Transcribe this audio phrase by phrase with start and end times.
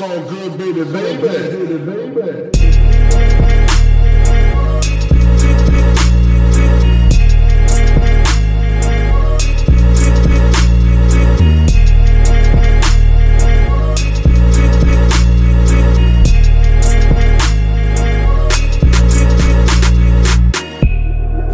[0.00, 2.50] So good, baby, baby, baby.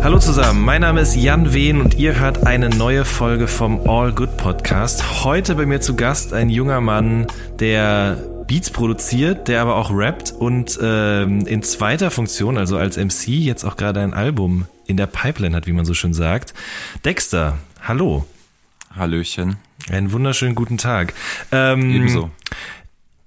[0.05, 4.13] Hallo zusammen, mein Name ist Jan Wehn und ihr hört eine neue Folge vom All
[4.13, 5.25] Good Podcast.
[5.25, 7.27] Heute bei mir zu Gast ein junger Mann,
[7.59, 13.29] der Beats produziert, der aber auch rappt und ähm, in zweiter Funktion, also als MC,
[13.29, 16.55] jetzt auch gerade ein Album in der Pipeline hat, wie man so schön sagt.
[17.05, 18.25] Dexter, hallo.
[18.95, 19.57] Hallöchen.
[19.91, 21.13] Einen wunderschönen guten Tag.
[21.51, 22.31] Ähm, Ebenso.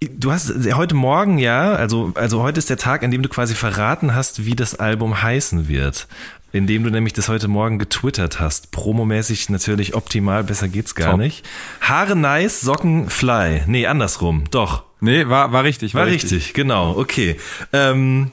[0.02, 3.54] Du hast heute Morgen, ja, also, also heute ist der Tag, an dem du quasi
[3.54, 6.08] verraten hast, wie das Album heißen wird.
[6.52, 8.72] Indem du nämlich das heute Morgen getwittert hast.
[8.72, 11.20] Promomäßig natürlich optimal, besser geht's gar Top.
[11.20, 11.48] nicht.
[11.82, 13.64] Haare nice, Socken fly.
[13.68, 14.46] Nee, andersrum.
[14.50, 14.84] Doch.
[15.00, 15.94] Nee, war, war richtig.
[15.94, 16.54] War, richtig.
[16.54, 17.38] genau, okay.
[17.72, 18.32] Ähm,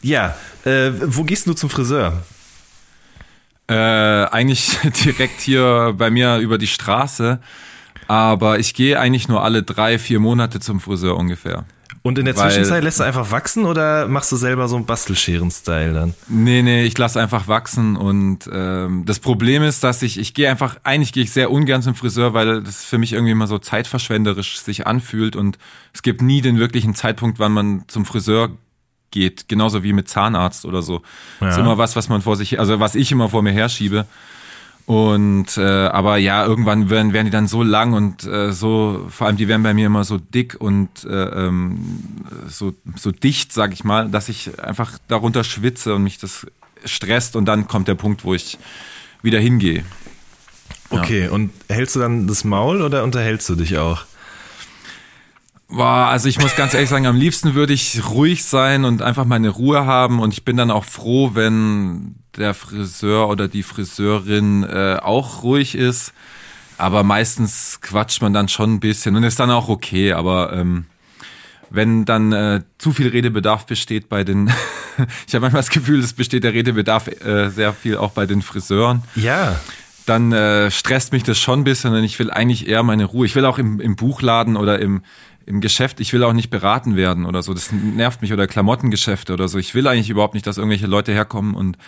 [0.00, 2.22] ja, äh, wo gehst du zum Friseur?
[3.68, 7.40] Äh, eigentlich direkt hier bei mir über die Straße.
[8.08, 11.64] Aber ich gehe eigentlich nur alle drei, vier Monate zum Friseur ungefähr.
[12.06, 14.86] Und in der Weil- Zwischenzeit lässt du einfach wachsen oder machst du selber so einen
[14.86, 16.14] Bastelscheren-Style dann?
[16.28, 20.48] Nee, nee, ich lasse einfach wachsen und ähm, das Problem ist, dass ich, ich gehe
[20.48, 23.58] einfach, eigentlich gehe ich sehr ungern zum Friseur, weil das für mich irgendwie immer so
[23.58, 25.58] zeitverschwenderisch sich anfühlt und
[25.92, 28.50] es gibt nie den wirklichen Zeitpunkt, wann man zum Friseur
[29.10, 31.02] geht, genauso wie mit Zahnarzt oder so.
[31.40, 31.48] Ja.
[31.48, 34.06] Ist immer was, was man vor sich, also was ich immer vor mir herschiebe.
[34.86, 39.26] Und äh, aber ja, irgendwann werden, werden die dann so lang und äh, so, vor
[39.26, 41.98] allem die werden bei mir immer so dick und äh, ähm,
[42.48, 46.46] so, so dicht, sag ich mal, dass ich einfach darunter schwitze und mich das
[46.84, 48.58] stresst und dann kommt der Punkt, wo ich
[49.22, 49.84] wieder hingehe.
[50.90, 54.04] Okay, und hältst du dann das Maul oder unterhältst du dich auch?
[55.68, 59.24] Boah, also ich muss ganz ehrlich sagen, am liebsten würde ich ruhig sein und einfach
[59.24, 64.62] meine Ruhe haben und ich bin dann auch froh, wenn der Friseur oder die Friseurin
[64.64, 66.12] äh, auch ruhig ist.
[66.78, 70.12] Aber meistens quatscht man dann schon ein bisschen und ist dann auch okay.
[70.12, 70.84] Aber ähm,
[71.70, 74.48] wenn dann äh, zu viel Redebedarf besteht bei den,
[75.26, 78.42] ich habe manchmal das Gefühl, es besteht der Redebedarf äh, sehr viel auch bei den
[78.42, 79.58] Friseuren Ja.
[80.04, 83.26] dann äh, stresst mich das schon ein bisschen und ich will eigentlich eher meine Ruhe.
[83.26, 85.02] Ich will auch im, im Buchladen oder im,
[85.46, 87.54] im Geschäft, ich will auch nicht beraten werden oder so.
[87.54, 89.58] Das nervt mich oder Klamottengeschäfte oder so.
[89.58, 91.78] Ich will eigentlich überhaupt nicht, dass irgendwelche Leute herkommen und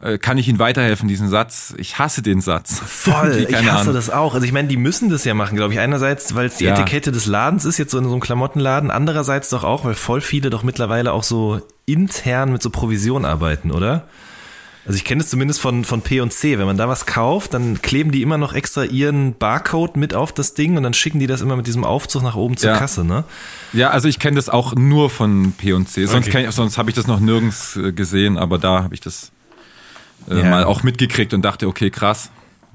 [0.00, 1.74] äh, kann ich ihnen weiterhelfen, diesen Satz.
[1.78, 2.78] Ich hasse den Satz.
[2.78, 3.94] Voll, ich hasse Ahnung.
[3.94, 4.34] das auch.
[4.34, 5.80] Also ich meine, die müssen das ja machen, glaube ich.
[5.80, 6.74] Einerseits, weil es die Ja.
[6.74, 8.92] Etikette des Ladens ist, jetzt so in so einem Klamottenladen.
[8.92, 13.72] Andererseits doch auch, weil voll viele doch mittlerweile auch so intern mit so Provision arbeiten,
[13.72, 14.06] oder?
[14.88, 16.58] Also ich kenne es zumindest von, von P&C.
[16.58, 20.32] Wenn man da was kauft, dann kleben die immer noch extra ihren Barcode mit auf
[20.32, 22.78] das Ding und dann schicken die das immer mit diesem Aufzug nach oben zur Ja.
[22.78, 23.24] Kasse, ne?
[23.74, 26.06] Ja, also ich kenne das auch nur von P&C.
[26.06, 26.30] Sonst, Okay.
[26.38, 29.30] kenn ich- sonst habe ich das noch nirgends äh, gesehen, aber da habe ich das
[30.30, 30.44] äh, Ja.
[30.50, 32.30] mal auch mitgekriegt und dachte, okay, krass.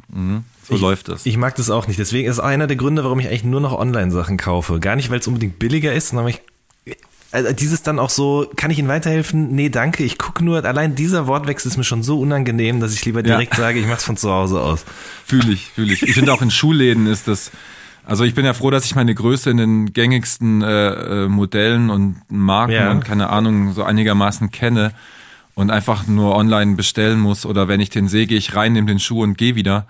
[0.09, 1.25] Mhm, so ich, läuft das.
[1.25, 1.99] Ich mag das auch nicht.
[1.99, 4.79] Deswegen ist einer der Gründe, warum ich eigentlich nur noch Online-Sachen kaufe.
[4.79, 6.41] Gar nicht, weil es unbedingt billiger ist, sondern weil ich
[7.33, 9.49] also dieses dann auch so, kann ich Ihnen weiterhelfen?
[9.55, 13.03] Nee, danke, ich gucke nur, allein dieser Wortwechsel ist mir schon so unangenehm, dass ich
[13.05, 13.35] lieber Ja.
[13.35, 14.85] direkt sage, ich mach's von zu Hause aus.
[15.25, 16.03] Fühle ich, fühle ich.
[16.03, 17.51] Ich finde auch in Schulläden ist das.
[18.05, 21.89] Also ich bin ja froh, dass ich meine Größe in den gängigsten äh, äh, Modellen
[21.89, 22.91] und Marken Ja.
[22.91, 24.91] und keine Ahnung so einigermaßen kenne
[25.55, 28.87] und einfach nur online bestellen muss oder wenn ich den sehe, gehe ich rein, nehme
[28.87, 29.87] den Schuh und gehe wieder.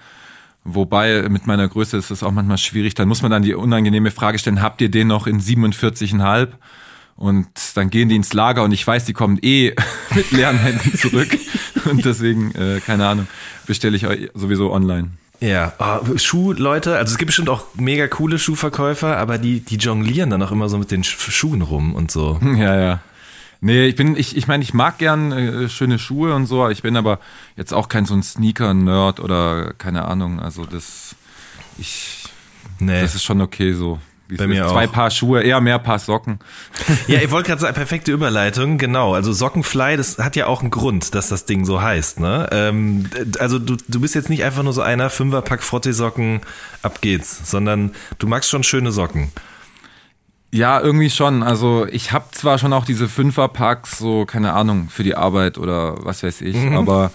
[0.63, 2.93] Wobei mit meiner Größe ist es auch manchmal schwierig.
[2.93, 6.47] Dann muss man dann die unangenehme Frage stellen: Habt ihr den noch in 47,5?
[7.15, 9.73] Und dann gehen die ins Lager und ich weiß, die kommen eh
[10.15, 11.29] mit leeren Händen zurück.
[11.89, 13.27] Und deswegen, äh, keine Ahnung,
[13.67, 15.11] bestelle ich sowieso online.
[15.39, 20.29] Ja, oh, Schuhleute, also es gibt bestimmt auch mega coole Schuhverkäufer, aber die, die jonglieren
[20.29, 22.39] dann auch immer so mit den Sch- Schuhen rum und so.
[22.57, 22.99] Ja, ja.
[23.65, 26.81] Nee, ich bin, ich, ich meine, ich mag gern äh, schöne Schuhe und so, ich
[26.81, 27.19] bin aber
[27.55, 30.39] jetzt auch kein so ein Sneaker-Nerd oder keine Ahnung.
[30.41, 31.15] Also das,
[31.77, 32.23] ich,
[32.79, 33.01] Nee.
[33.01, 33.99] das ist schon okay so.
[34.33, 34.71] Wie Bei mir ist.
[34.71, 34.91] Zwei auch.
[34.91, 36.39] Paar Schuhe, eher mehr Paar Socken.
[37.07, 39.13] Ja, ich wollte gerade sagen, perfekte Überleitung, genau.
[39.13, 42.47] Also Sockenfly, das hat ja auch einen Grund, dass das Ding so heißt, ne?
[42.51, 43.09] Ähm,
[43.39, 46.41] also du, du bist jetzt nicht einfach nur so einer Fünferpack Frottee-Socken,
[46.81, 49.31] ab geht's, sondern du magst schon schöne Socken.
[50.51, 51.43] Ja, irgendwie schon.
[51.43, 56.03] Also ich habe zwar schon auch diese Fünferpacks, so keine Ahnung, für die Arbeit oder
[56.03, 57.11] was weiß ich, aber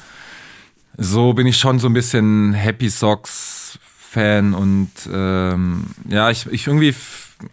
[0.96, 3.78] so bin ich schon so ein bisschen Happy Socks
[4.10, 6.94] Fan und ähm, ja, ich, ich irgendwie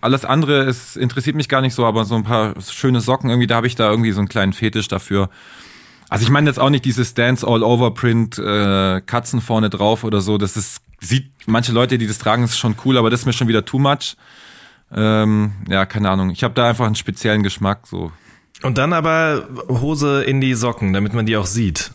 [0.01, 3.47] alles andere ist, interessiert mich gar nicht so, aber so ein paar schöne Socken irgendwie,
[3.47, 5.29] da habe ich da irgendwie so einen kleinen Fetisch dafür.
[6.09, 10.03] Also ich meine jetzt auch nicht dieses Dance All Over Print äh, Katzen vorne drauf
[10.03, 10.37] oder so.
[10.37, 13.33] Das ist sieht manche Leute, die das tragen, ist schon cool, aber das ist mir
[13.33, 14.15] schon wieder too much.
[14.93, 16.29] Ähm, ja, keine Ahnung.
[16.29, 17.87] Ich habe da einfach einen speziellen Geschmack.
[17.87, 18.11] So.
[18.63, 21.91] Und dann aber Hose in die Socken, damit man die auch sieht.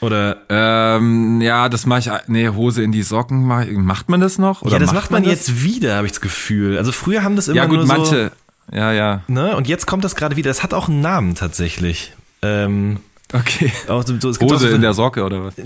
[0.00, 2.10] Oder Ähm, ja, das mache ich.
[2.28, 3.44] Nee, Hose in die Socken.
[3.44, 4.62] mach- Macht man das noch?
[4.62, 5.32] Oder ja, das macht man das?
[5.32, 6.78] jetzt wieder, habe ich das Gefühl.
[6.78, 8.32] Also früher haben das immer Ja, gut, nur so, manche.
[8.72, 9.22] Ja, ja.
[9.26, 9.56] ne?
[9.56, 10.50] Und jetzt kommt das gerade wieder.
[10.50, 12.12] Das hat auch einen Namen tatsächlich.
[12.42, 12.98] Ähm,
[13.32, 13.70] Okay.
[13.88, 15.54] auch so, gibt auch Hose so, in der Socke oder was?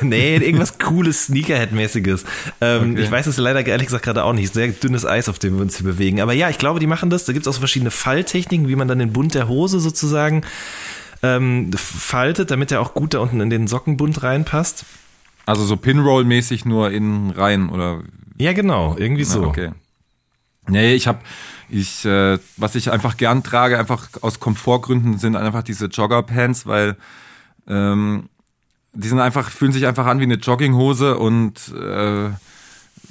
[0.00, 2.24] Nee, irgendwas cooles, Sneakerhead-mäßiges.
[2.60, 3.02] Ähm, Okay.
[3.04, 4.52] Ich weiß es leider ehrlich gesagt gerade auch nicht.
[4.52, 6.20] Sehr dünnes Eis, auf dem wir uns hier bewegen.
[6.20, 7.24] Aber ja, ich glaube, die machen das.
[7.24, 10.42] Da gibt es auch so verschiedene Falltechniken, wie man dann den Bund der Hose sozusagen
[11.24, 14.84] ähm, faltet, damit er auch gut da unten in den Sockenbund reinpasst.
[15.46, 18.02] Also so Pinroll-mäßig nur innen rein oder
[18.38, 19.44] Ja, genau, irgendwie Na, so.
[19.44, 19.70] Okay.
[20.68, 21.20] Nee, ich habe
[21.68, 26.96] ich äh, was ich einfach gern trage, einfach aus Komfortgründen sind einfach diese Joggerpants, weil
[27.66, 28.28] ähm,
[28.92, 32.30] die sind einfach fühlen sich einfach an wie eine Jogginghose und äh,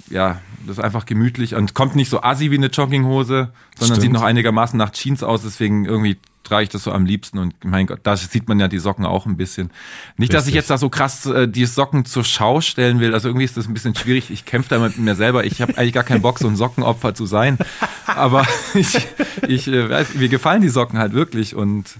[0.10, 4.02] ja, das ist einfach gemütlich und kommt nicht so assi wie eine Jogginghose, sondern Stimmt.
[4.02, 7.54] sieht noch einigermaßen nach Jeans aus, deswegen irgendwie trage ich das so am liebsten und
[7.64, 9.72] mein Gott, da sieht man ja die Socken auch ein bisschen.
[10.18, 10.56] Nicht, dass ich Richtig.
[10.56, 13.68] jetzt da so krass äh, die Socken zur Schau stellen will, also irgendwie ist das
[13.68, 14.30] ein bisschen schwierig.
[14.30, 15.46] Ich kämpfe da mit mir selber.
[15.46, 17.58] Ich habe eigentlich gar keinen Bock, so ein Sockenopfer zu sein,
[18.06, 18.98] aber ich,
[19.48, 21.98] ich äh, weiß, mir gefallen die Socken halt wirklich und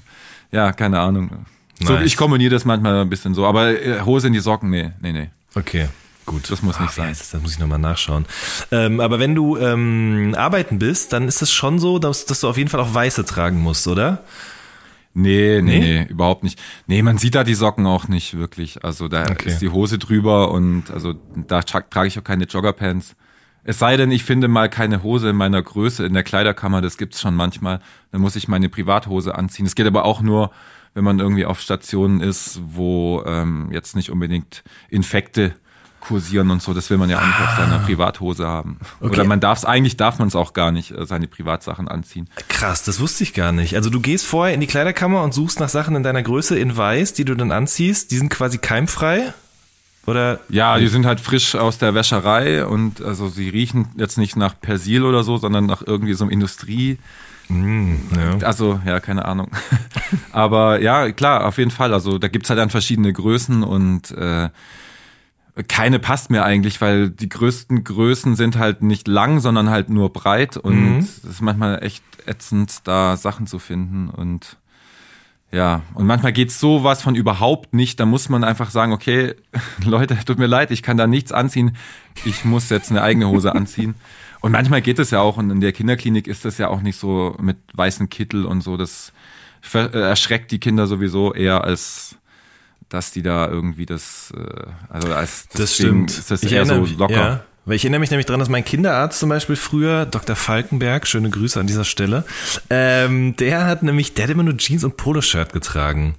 [0.52, 1.46] ja, keine Ahnung.
[1.82, 2.06] So, Nice.
[2.06, 5.12] ich kombiniere das manchmal ein bisschen so, aber äh, Hose in die Socken, nee, nee,
[5.12, 5.30] nee.
[5.56, 5.88] Okay.
[6.26, 7.10] Gut, Das muss nicht wie sein.
[7.10, 7.32] das?
[7.32, 8.26] Das muss ich nochmal nachschauen.
[8.72, 12.48] Ähm, aber wenn du ähm, arbeiten bist, dann ist es schon so, dass, dass du
[12.50, 14.24] auf jeden Fall auch weiße tragen musst, oder?
[15.16, 15.80] Nee, Nee?
[15.80, 16.60] nee, nee, überhaupt nicht.
[16.88, 18.84] Nee, man sieht da die Socken auch nicht wirklich.
[18.84, 19.50] Also da Okay.
[19.50, 23.16] ist die Hose drüber und also da tra trage ich auch keine Joggerpants.
[23.66, 26.98] Es sei denn, ich finde mal keine Hose in meiner Größe in der Kleiderkammer, das
[26.98, 27.80] gibt's schon manchmal.
[28.12, 29.66] Dann muss ich meine Privathose anziehen.
[29.66, 30.52] Es geht aber auch nur,
[30.96, 35.54] wenn man irgendwie auf Stationen ist, wo ähm, jetzt nicht unbedingt Infekte
[36.04, 36.74] kursieren und so.
[36.74, 38.78] Das will man ja auch nicht auf seiner Privathose haben.
[39.00, 39.14] Okay.
[39.14, 42.30] Oder man darf es, eigentlich darf man es auch gar nicht, äh, seine Privatsachen anziehen.
[42.50, 43.76] Krass, das wusste ich gar nicht.
[43.76, 46.76] Also du gehst vorher in die Kleiderkammer und suchst nach Sachen in deiner Größe in
[46.76, 48.12] weiß, die du dann anziehst.
[48.12, 49.34] Die sind quasi keimfrei?
[50.06, 50.42] Oder?
[50.50, 54.60] Ja, die sind halt frisch aus der Wäscherei und also sie riechen jetzt nicht nach
[54.60, 56.98] Persil oder so, sondern nach irgendwie so einem Industrie.
[57.50, 58.46] Ja.
[58.46, 59.50] Also, ja, keine Ahnung.
[60.32, 61.94] Aber ja, klar, auf jeden Fall.
[61.94, 64.50] Also da gibt's halt dann verschiedene Größen und äh,
[65.68, 70.12] keine passt mir eigentlich, weil die größten Größen sind halt nicht lang, sondern halt nur
[70.12, 74.58] breit und es ist manchmal echt ätzend, da Sachen zu finden und
[75.54, 78.00] ja, und manchmal geht's so was von überhaupt nicht.
[78.00, 79.36] Da muss man einfach sagen, okay,
[79.86, 81.78] Leute, tut mir leid, ich kann da nichts anziehen.
[82.26, 83.94] Ich muss jetzt eine eigene Hose anziehen.
[84.42, 86.98] Und manchmal geht es ja auch, und in der Kinderklinik ist das ja auch nicht
[86.98, 88.78] so mit weißen Kittel und so.
[88.78, 89.14] Das
[89.76, 92.18] äh, erschreckt die Kinder sowieso eher als
[92.94, 96.12] dass die da irgendwie das, äh, also als Das stimmt.
[96.12, 97.14] ist das ich eher so mich- locker.
[97.14, 100.36] Ja, weil ich erinnere mich nämlich dran, dass mein Kinderarzt zum Beispiel früher, Dr.
[100.36, 102.24] Falkenberg, schöne Grüße an dieser Stelle,
[102.70, 106.16] ähm, der hat nämlich, der hat immer nur Jeans und Poloshirt getragen.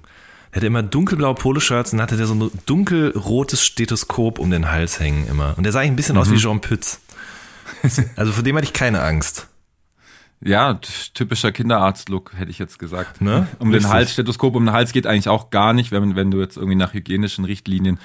[0.51, 4.99] Der hatte immer dunkelblaue Poloshirts und hatte der so ein dunkelrotes Stethoskop um den Hals
[4.99, 5.53] hängen immer.
[5.57, 6.33] Und der sah ein bisschen aus Mhm.
[6.33, 6.99] wie Jean Pütz.
[8.15, 9.47] Also vor dem hatte ich keine Angst.
[10.45, 10.75] Ja,
[11.15, 13.19] typischer Kinderarzt-Look, hätte ich jetzt gesagt.
[13.19, 13.47] Ne?
[13.57, 13.91] Um den Richtig.
[13.91, 16.75] Hals, Stethoskop um den Hals geht eigentlich auch gar nicht, wenn, wenn du jetzt irgendwie
[16.75, 17.99] nach hygienischen Richtlinien,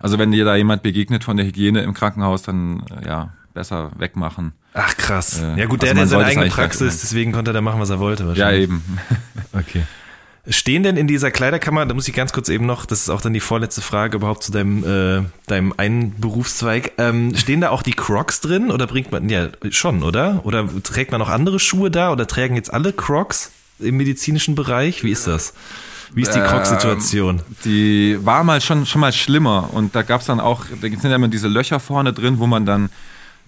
[0.00, 3.92] also wenn dir da jemand begegnet von der Hygiene im Krankenhaus, dann äh, ja, besser
[3.96, 4.52] wegmachen.
[4.74, 5.40] Ach krass.
[5.40, 7.80] Äh, ja gut, der also hat ja seine eigene Praxis, deswegen konnte er da machen,
[7.80, 8.64] was er wollte Ja, wahrscheinlich.
[8.64, 8.82] eben.
[9.52, 9.82] Okay.
[10.48, 13.20] Stehen denn in dieser Kleiderkammer, da muss ich ganz kurz eben noch, das ist auch
[13.20, 17.82] dann die vorletzte Frage überhaupt zu deinem, äh, deinem einen Berufszweig, ähm, stehen da auch
[17.82, 20.40] die Crocs drin oder bringt man, ja schon, oder?
[20.44, 23.50] Oder trägt man auch andere Schuhe da oder tragen jetzt alle Crocs
[23.80, 25.02] im medizinischen Bereich?
[25.02, 25.52] Wie ist das?
[26.14, 27.42] Wie ist die Crocs-Situation?
[27.64, 31.16] Die war mal schon, schon mal schlimmer und da gab's dann auch, da sind ja
[31.16, 32.90] immer diese Löcher vorne drin, wo man dann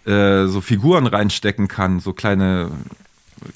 [0.05, 2.71] äh, so Figuren reinstecken kann, so kleine,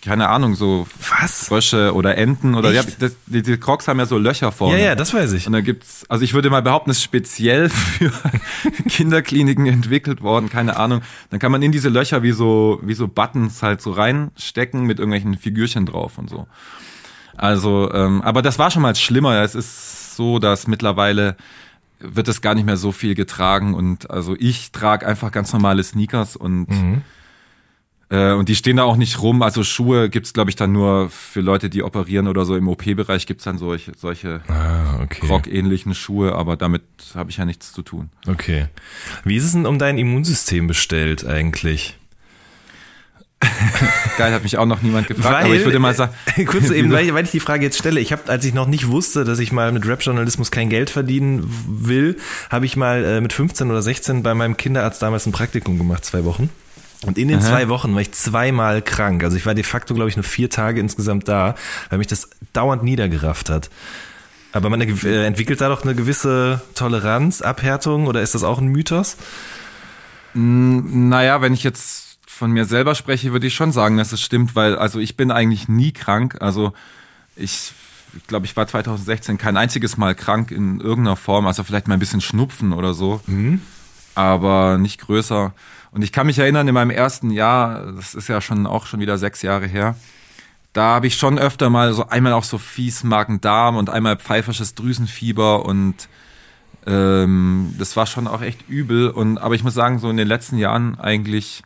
[0.03, 0.87] keine Ahnung, so
[1.21, 1.47] Was?
[1.47, 4.79] Frösche oder Enten oder ja, das, die, die Crocs haben ja so Löcher vorne.
[4.79, 5.47] Ja, ja, das weiß ich.
[5.47, 8.13] Und da gibt's, also ich würde mal behaupten, es ist speziell für
[8.89, 11.03] Kinderkliniken entwickelt worden, keine Ahnung.
[11.31, 14.99] Dann kann man in diese Löcher wie so, wie so Buttons halt so reinstecken mit
[14.99, 16.47] irgendwelchen Figürchen drauf und so.
[17.37, 19.43] Also, ähm, aber das war schon mal schlimmer.
[19.43, 21.37] Es ist so, dass mittlerweile
[21.99, 25.83] wird es gar nicht mehr so viel getragen und also ich trage einfach ganz normale
[25.85, 26.67] Sneakers und
[28.13, 29.41] äh, und die stehen da auch nicht rum.
[29.41, 32.55] Also Schuhe gibt's glaube ich, dann nur für Leute, die operieren oder so.
[32.57, 35.27] Im OP-Bereich gibt's dann solche, solche Ah, okay.
[35.27, 36.83] Rock-ähnlichen Schuhe, aber damit
[37.15, 38.11] habe ich ja nichts zu tun.
[38.29, 38.67] Okay.
[39.25, 41.97] Wie ist es denn um dein Immunsystem bestellt eigentlich?
[44.19, 46.93] Geil, hat mich auch noch niemand gefragt, aber ich würde mal sagen, äh, kurz eben,
[46.93, 49.25] weil ich, weil ich die Frage jetzt stelle, ich habe, als ich noch nicht wusste,
[49.25, 52.19] dass ich mal mit Rap-Journalismus kein Geld verdienen will,
[52.51, 56.05] habe ich mal äh, mit 15 oder 16 bei meinem Kinderarzt damals ein Praktikum gemacht,
[56.05, 56.51] zwei Wochen.
[57.05, 57.49] Und in den Aha.
[57.49, 59.25] zwei Wochen war ich zweimal krank.
[59.25, 61.55] Also ich war de facto, glaube ich, nur vier Tage insgesamt da,
[61.91, 63.71] weil mich das dauernd niedergerafft hat.
[64.53, 68.69] Aber man äh, entwickelt da doch eine gewisse Toleranz, Abhärtung oder ist das auch ein
[68.69, 69.17] Mythos?
[70.35, 74.55] Naja, wenn ich jetzt von mir selber spreche, würde ich schon sagen, dass es stimmt,
[74.55, 76.37] weil also ich bin eigentlich nie krank.
[76.41, 76.73] Also
[77.37, 77.73] ich,
[78.17, 81.95] ich glaube, ich war 2016 kein einziges Mal krank in irgendeiner Form, also vielleicht mal
[81.95, 83.21] ein bisschen Schnupfen oder so,
[84.15, 85.53] aber nicht größer.
[85.91, 89.01] Und ich kann mich erinnern, in meinem ersten Jahr, das ist ja schon auch schon
[89.01, 89.97] wieder sechs Jahre her,
[90.73, 94.75] da habe ich schon öfter mal so einmal auch so fies Magen-Darm und einmal pfeifersches
[94.75, 96.09] Drüsenfieber und
[96.87, 99.11] ähm, das war schon auch echt übel.
[99.11, 101.63] Und aber ich muss sagen, so in den letzten Jahren eigentlich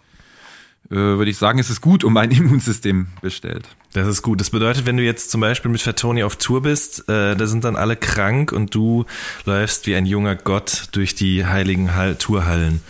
[0.94, 3.68] würde ich sagen, ist es gut um mein Immunsystem bestellt.
[3.92, 4.40] Das ist gut.
[4.40, 7.64] Das bedeutet, wenn du jetzt zum Beispiel mit Fatoni auf Tour bist, äh, da sind
[7.64, 9.06] dann alle krank und du
[9.44, 12.82] läufst wie ein junger Gott durch die heiligen Hall Tourhallen.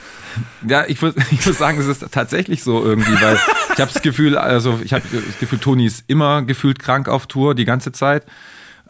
[0.67, 3.39] Ja, ich würde ich würd sagen, es ist tatsächlich so irgendwie, weil
[3.75, 7.27] ich habe das Gefühl, also ich habe das Gefühl, Toni ist immer gefühlt krank auf
[7.27, 8.25] Tour die ganze Zeit.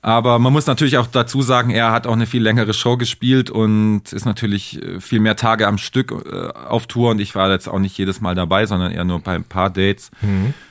[0.06, 3.50] Aber man muss natürlich auch dazu sagen, er hat auch eine viel längere Show gespielt
[3.50, 7.50] und ist natürlich äh, viel mehr Tage am Stück äh, auf Tour und ich war
[7.50, 10.12] jetzt auch nicht jedes Mal dabei, sondern eher nur bei ein paar Dates.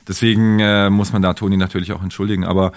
[0.08, 2.46] Deswegen äh, muss man da Toni natürlich auch entschuldigen.
[2.46, 2.72] Aber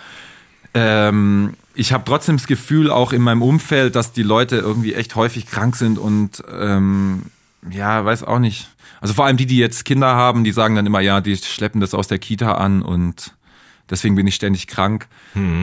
[0.74, 5.14] ähm, ich habe trotzdem das Gefühl, auch in meinem Umfeld, dass die Leute irgendwie echt
[5.14, 7.26] häufig krank sind und ähm,
[7.70, 8.68] ja, weiß auch nicht.
[9.00, 11.80] Also vor allem die, die jetzt Kinder haben, die sagen dann immer, ja, die schleppen
[11.80, 13.34] das aus der Kita an und
[13.90, 15.06] deswegen bin ich ständig krank.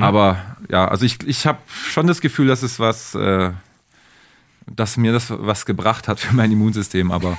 [0.01, 0.38] Aber
[0.70, 3.51] ja, also ich, ich habe schon das Gefühl, dass es was, äh,
[4.67, 7.38] dass mir das was gebracht hat für mein Immunsystem, aber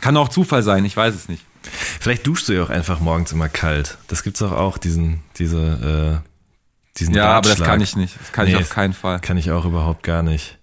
[0.00, 1.44] kann auch Zufall sein, ich weiß es nicht.
[2.00, 3.98] Vielleicht duschst du ja auch einfach morgens immer kalt.
[4.08, 7.68] Das gibt's doch auch, diesen, diese, äh, diesen Ja, aber das Ratschlag.
[7.68, 8.20] kann ich nicht.
[8.20, 9.20] Das kann ich Nee, auf keinen Fall.
[9.20, 10.58] Kann ich auch überhaupt gar nicht.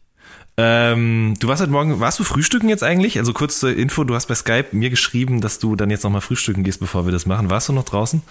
[0.55, 3.17] Ähm, du warst heute Morgen, warst du frühstücken jetzt eigentlich?
[3.17, 6.63] Also kurze Info, du hast bei Skype mir geschrieben, dass du dann jetzt nochmal frühstücken
[6.63, 7.49] gehst, bevor wir das machen.
[7.49, 8.21] Warst du noch draußen?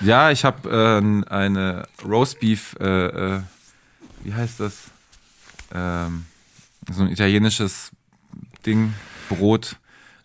[0.00, 3.40] Ja, ich habe äh, eine Roastbeef, äh, äh,
[4.24, 4.84] wie heißt das?
[5.74, 6.24] Ähm,
[6.90, 7.90] so ein italienisches
[8.64, 8.94] Ding,
[9.28, 9.76] Brot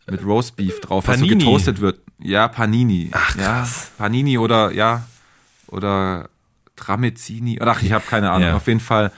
[0.08, 1.44] mit Roastbeef drauf, was so Panini.
[1.44, 2.00] getoastet wird.
[2.20, 3.10] Ja, Panini.
[3.12, 3.92] Ach, ja, krass.
[3.98, 5.06] Panini oder ja,
[5.68, 6.30] oder
[6.76, 7.60] Tramezzini.
[7.62, 8.48] Ach, ich habe keine Ahnung.
[8.50, 8.56] Ja.
[8.56, 9.12] Auf jeden Fall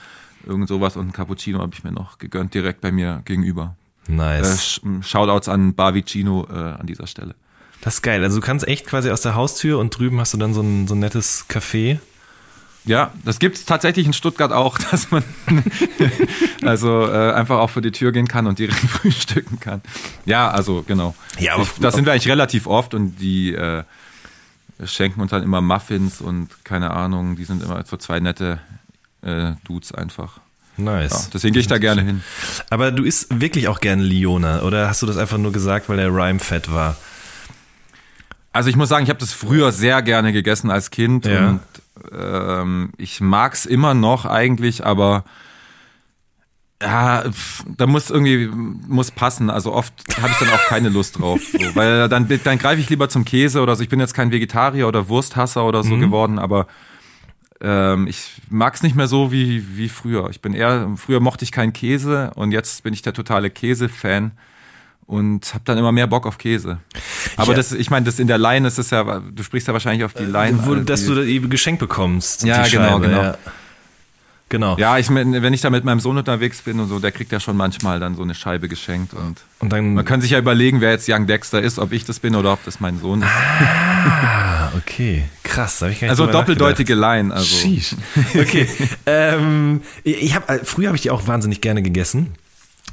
[0.44, 3.76] irgend sowas und ein Cappuccino habe ich mir noch gegönnt, direkt bei mir gegenüber.
[4.08, 4.80] Äh, Nice.
[4.82, 7.34] Sch- Shoutouts an Bavicino äh, an dieser Stelle.
[7.80, 8.22] Das ist geil.
[8.24, 10.88] Also du kannst echt quasi aus der Haustür und drüben hast du dann so ein,
[10.88, 11.98] so ein nettes Café.
[12.84, 15.22] Ja, das gibt's tatsächlich in Stuttgart auch, dass man
[16.62, 19.82] also äh, einfach auch vor die Tür gehen kann und direkt frühstücken kann.
[20.24, 21.14] Ja, also genau.
[21.38, 23.84] Ja, aber- das sind wir eigentlich relativ oft und die äh,
[24.84, 28.58] schenken uns dann immer Muffins und keine Ahnung, die sind immer so zwei nette
[29.22, 30.38] äh, Dudes einfach.
[30.76, 31.30] Ja, Nice.
[31.34, 32.22] deswegen gehe ich da gerne hin.
[32.70, 35.96] Aber du isst wirklich auch gerne Liona oder hast du das einfach nur gesagt, weil
[35.96, 36.96] der Rhyme fett war?
[38.52, 41.48] Also ich muss sagen, ich habe das früher sehr gerne gegessen als Kind Ja.
[41.50, 41.60] und
[42.12, 45.24] ähm, ich mag's immer noch eigentlich, aber
[46.82, 47.24] ja,
[47.76, 49.50] da muss irgendwie muss passen.
[49.50, 52.88] Also oft habe ich dann auch keine Lust drauf, so, weil dann dann greife ich
[52.88, 53.82] lieber zum Käse oder so.
[53.82, 56.68] Ich bin jetzt kein Vegetarier oder Wursthasser oder so geworden, aber
[57.60, 60.30] ähm, ich mag's nicht mehr so wie wie früher.
[60.30, 64.30] Ich bin eher früher mochte ich keinen Käse und jetzt bin ich der totale Käse-Fan
[65.08, 66.78] und habe dann immer mehr Bock auf Käse.
[67.36, 67.56] Aber Ja.
[67.56, 70.12] das, ich meine, das in der Line ist es ja, du sprichst ja wahrscheinlich auf
[70.14, 70.60] die Line.
[70.64, 72.44] Wo, äh, dass die- du das eben geschenkt bekommst.
[72.44, 73.22] Ja, genau, Scheibe, genau.
[73.22, 73.38] Ja.
[74.50, 74.78] Genau.
[74.78, 77.38] ja, ich wenn ich da mit meinem Sohn unterwegs bin und so, der kriegt ja
[77.38, 79.92] schon manchmal dann so eine Scheibe geschenkt und Und dann.
[79.92, 82.54] man kann sich ja überlegen, wer jetzt Young Dexter ist, ob ich das bin oder
[82.54, 83.28] ob das mein Sohn ist.
[83.30, 85.24] ah, okay.
[85.42, 85.80] Krass.
[85.80, 87.52] da Hab ich gar nicht Also doppeldeutige Line, nachgedacht.
[87.52, 87.68] also.
[87.68, 87.94] Sheesh.
[88.34, 88.68] Okay.
[89.06, 92.32] ähm, ich hab, äh, früher habe ich die auch wahnsinnig gerne gegessen.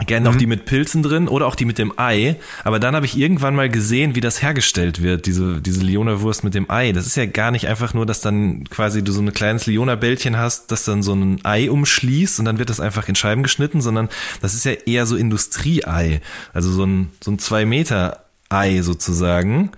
[0.05, 2.35] Gerne auch die mit Pilzen drin oder auch die mit dem Ei.
[2.65, 6.53] Aber dann habe ich irgendwann mal gesehen, wie das hergestellt wird, diese, diese Liona-Wurst mit
[6.53, 6.91] dem Ei.
[6.91, 10.37] Das ist ja gar nicht einfach nur, dass dann quasi du so ein kleines Liona-Bällchen
[10.37, 13.79] hast, das dann so ein Ei umschließt und dann wird das einfach in Scheiben geschnitten,
[13.81, 14.09] sondern
[14.41, 16.19] das ist ja eher so Industrieei.
[16.53, 19.71] Also so ein, so ein zwei Meter Ei sozusagen.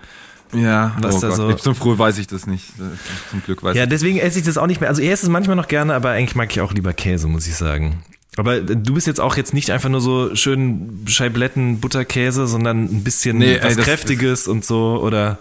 [0.53, 1.36] Ja, Was oh da Gott.
[1.38, 2.69] so- Zum früh weiß ich das nicht.
[2.79, 2.83] Äh,
[3.29, 4.89] Zum Glück weiß Ja, ich deswegen esse ich das auch nicht mehr.
[4.89, 7.47] Also ich esse es manchmal noch gerne, aber eigentlich mag ich auch lieber Käse, muss
[7.47, 8.01] ich sagen.
[8.38, 13.03] Aber du bist jetzt auch jetzt nicht einfach nur so schön Scheibletten, Butterkäse, sondern ein
[13.03, 15.39] bisschen Nee, was ey, Kräftiges und so, oder?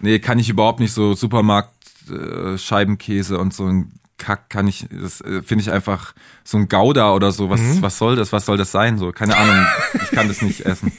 [0.00, 1.72] Nee, kann ich überhaupt nicht so Supermarkt
[2.10, 6.12] äh, Scheibenkäse und so ein Kack kann ich das äh, finde ich einfach
[6.44, 7.82] so ein Gouda oder so, was Mhm.
[7.82, 8.32] was soll das?
[8.32, 9.12] Was soll das sein so?
[9.12, 9.64] Keine Ahnung,
[10.02, 10.90] ich kann das nicht essen.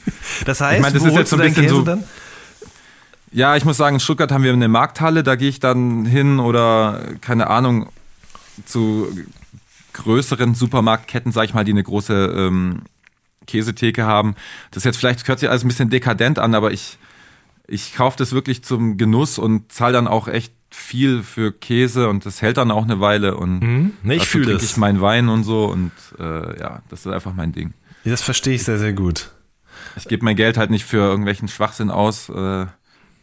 [0.46, 2.04] Das heißt, Ich meine, das wo ist jetzt so ein bisschen Käse so- dann?
[3.32, 6.40] Ja, ich muss sagen, in Stuttgart haben wir eine Markthalle, da gehe ich dann hin
[6.40, 7.88] oder keine Ahnung
[8.66, 9.06] zu
[9.92, 12.82] größeren Supermarktketten, sag ich mal, die eine große ähm,
[13.46, 14.34] Käsetheke haben.
[14.70, 16.98] Das jetzt vielleicht hört sich alles ein bisschen dekadent an, aber ich
[17.66, 22.26] ich kaufe das wirklich zum Genuss und zahle dann auch echt viel für Käse und
[22.26, 23.92] das hält dann auch eine Weile und Mhm.
[24.02, 24.70] Nee, ich dazu fühl trinke das.
[24.70, 27.72] ich meinen Wein und so und äh, ja, das ist einfach mein Ding.
[28.04, 29.30] Das verstehe ich sehr, sehr gut.
[29.96, 32.66] Ich gebe mein Geld halt nicht für irgendwelchen Schwachsinn aus, äh,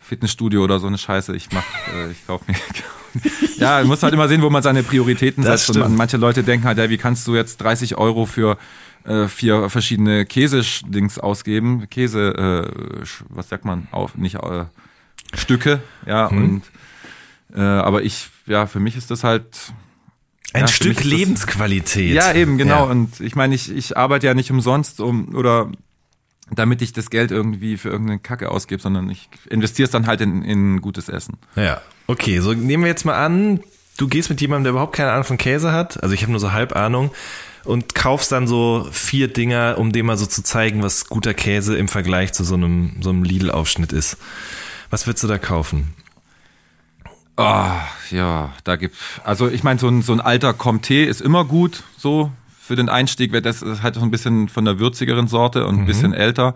[0.08, 1.36] Fitnessstudio oder so eine Scheiße.
[1.36, 2.58] Ich mach, äh, ich kaufe mir.
[3.58, 5.70] ja, man muss halt immer sehen, wo man seine Prioritäten Das setzt.
[5.70, 5.90] Und stimmt.
[5.90, 8.58] man- manche Leute denken halt, ja, wie kannst du jetzt 30 Euro für
[9.06, 11.90] äh, vier verschiedene Käse-Dings ausgeben?
[11.90, 13.88] Käse, äh, was sagt man?
[13.92, 14.66] Auf, nicht äh,
[15.34, 16.38] Stücke, ja, Hm.
[16.44, 16.64] und
[17.56, 19.46] äh, aber ich, ja, für mich ist das halt
[20.54, 22.14] Ein Ja, Stück ist das- Lebensqualität.
[22.14, 22.86] ja, eben, genau.
[22.86, 22.92] Ja.
[22.92, 25.70] Und ich meine, ich, ich arbeite ja nicht umsonst um oder
[26.51, 30.22] damit ich das Geld irgendwie für irgendeine Kacke ausgebe, sondern ich investiere es dann halt
[30.22, 31.38] in, in gutes Essen.
[31.56, 33.62] Ja, okay, so nehmen wir jetzt mal an,
[33.98, 36.39] du gehst mit jemandem, der überhaupt keine Ahnung von Käse hat, also ich habe nur
[36.39, 37.12] so halb Ahnung,
[37.66, 41.77] und kaufst dann so vier Dinger, um dem mal so zu zeigen, was guter Käse
[41.77, 44.18] im Vergleich zu so einem, so einem Lidl-Aufschnitt ist.
[44.89, 45.94] Was würdest du da kaufen?
[47.36, 51.44] Ah, ja, da gibt also ich meine, so ein, so ein alter Comté ist immer
[51.46, 52.32] gut, so
[52.68, 55.80] für den Einstieg, weil das ist halt so ein bisschen von der würzigeren Sorte und
[55.80, 56.54] ein bisschen älter.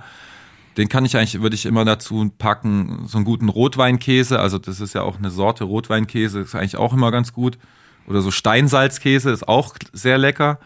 [0.77, 4.81] Den kann ich eigentlich, würde ich immer dazu packen, so einen guten Rotweinkäse, also das
[4.81, 7.57] ist ja auch eine Sorte Rotweinkäse, ist eigentlich auch immer ganz gut.
[8.07, 10.59] Oder so Steinsalzkäse ist auch sehr lecker.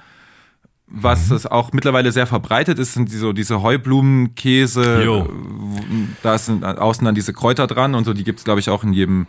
[0.88, 5.04] Was es auch mittlerweile sehr verbreitet ist, sind die, so diese Heublumenkäse.
[5.04, 5.28] Jo.
[6.22, 8.94] Da sind außen dann diese Kräuter dran und so, die gibt's glaube ich, auch in
[8.94, 9.26] jedem äh,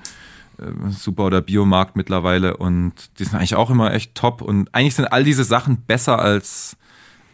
[0.90, 2.56] Super- oder Biomarkt mittlerweile.
[2.56, 4.42] Und die sind eigentlich auch immer echt top.
[4.42, 6.76] Und eigentlich sind all diese Sachen besser als,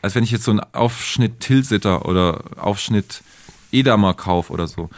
[0.02, 3.22] als wenn ich jetzt so einen Aufschnitt Tilsiter oder Aufschnitt
[3.72, 4.90] Edamer kauf oder so.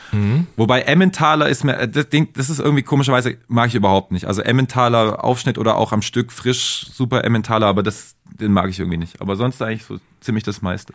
[0.57, 4.26] Wobei Emmentaler ist mir, äh, das Ding, das ist irgendwie komischerweise, mag ich überhaupt nicht.
[4.26, 8.81] Also Emmentaler Aufschnitt oder auch am Stück frisch, super Emmentaler, aber das, den mag ich
[8.81, 9.21] irgendwie nicht.
[9.21, 10.93] Aber sonst eigentlich so ziemlich das meiste.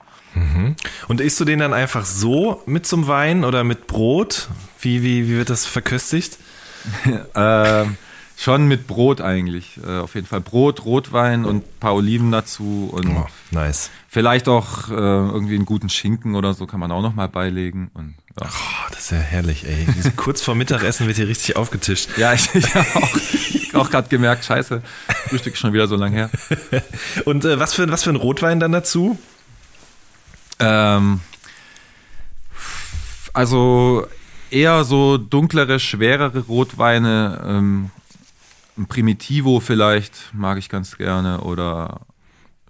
[1.07, 4.49] Und isst du den dann einfach so mit zum Wein oder mit Brot?
[4.81, 6.37] Wie, wie, wie wird das verköstigt?
[7.35, 7.97] Ähm,
[8.37, 9.79] schon mit Brot eigentlich.
[9.85, 13.89] Äh, auf jeden Fall Brot, Rotwein und ein paar Oliven dazu und Oh, nice.
[14.07, 17.91] vielleicht auch äh, irgendwie einen guten Schinken oder so kann man auch noch mal beilegen.
[17.93, 18.47] Und, ja.
[18.49, 19.85] Oh, das ist ja herrlich, ey.
[20.15, 22.17] Kurz vor Mittagessen wird hier richtig aufgetischt.
[22.17, 24.81] Ja, ich, ich habe auch, auch gerade gemerkt, scheiße,
[25.27, 26.29] Frühstück ist schon wieder so lang her.
[27.25, 29.19] Und äh, was, für, was für ein Rotwein dann dazu?
[30.59, 31.19] Ähm,
[33.33, 34.07] also
[34.51, 37.91] eher so dunklere, schwerere Rotweine, ähm,
[38.77, 42.01] ein Primitivo vielleicht mag ich ganz gerne oder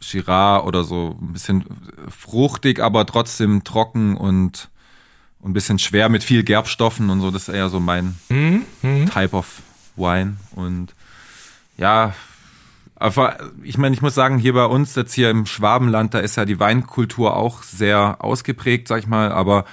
[0.02, 1.18] Shiraz oder so.
[1.22, 1.66] Ein bisschen
[2.10, 4.70] fruchtig, aber trotzdem trocken und
[5.44, 7.32] ein bisschen schwer mit viel Gerbstoffen und so.
[7.32, 8.18] Das ist eher so mein
[9.12, 9.62] Type of
[9.96, 10.38] Wine.
[10.56, 10.96] Und
[11.78, 12.14] ja,
[12.96, 16.36] aber ich meine, ich muss sagen, hier bei uns jetzt hier im Schwabenland, da ist
[16.36, 19.66] ja die Weinkultur auch sehr ausgeprägt, sag ich mal, aber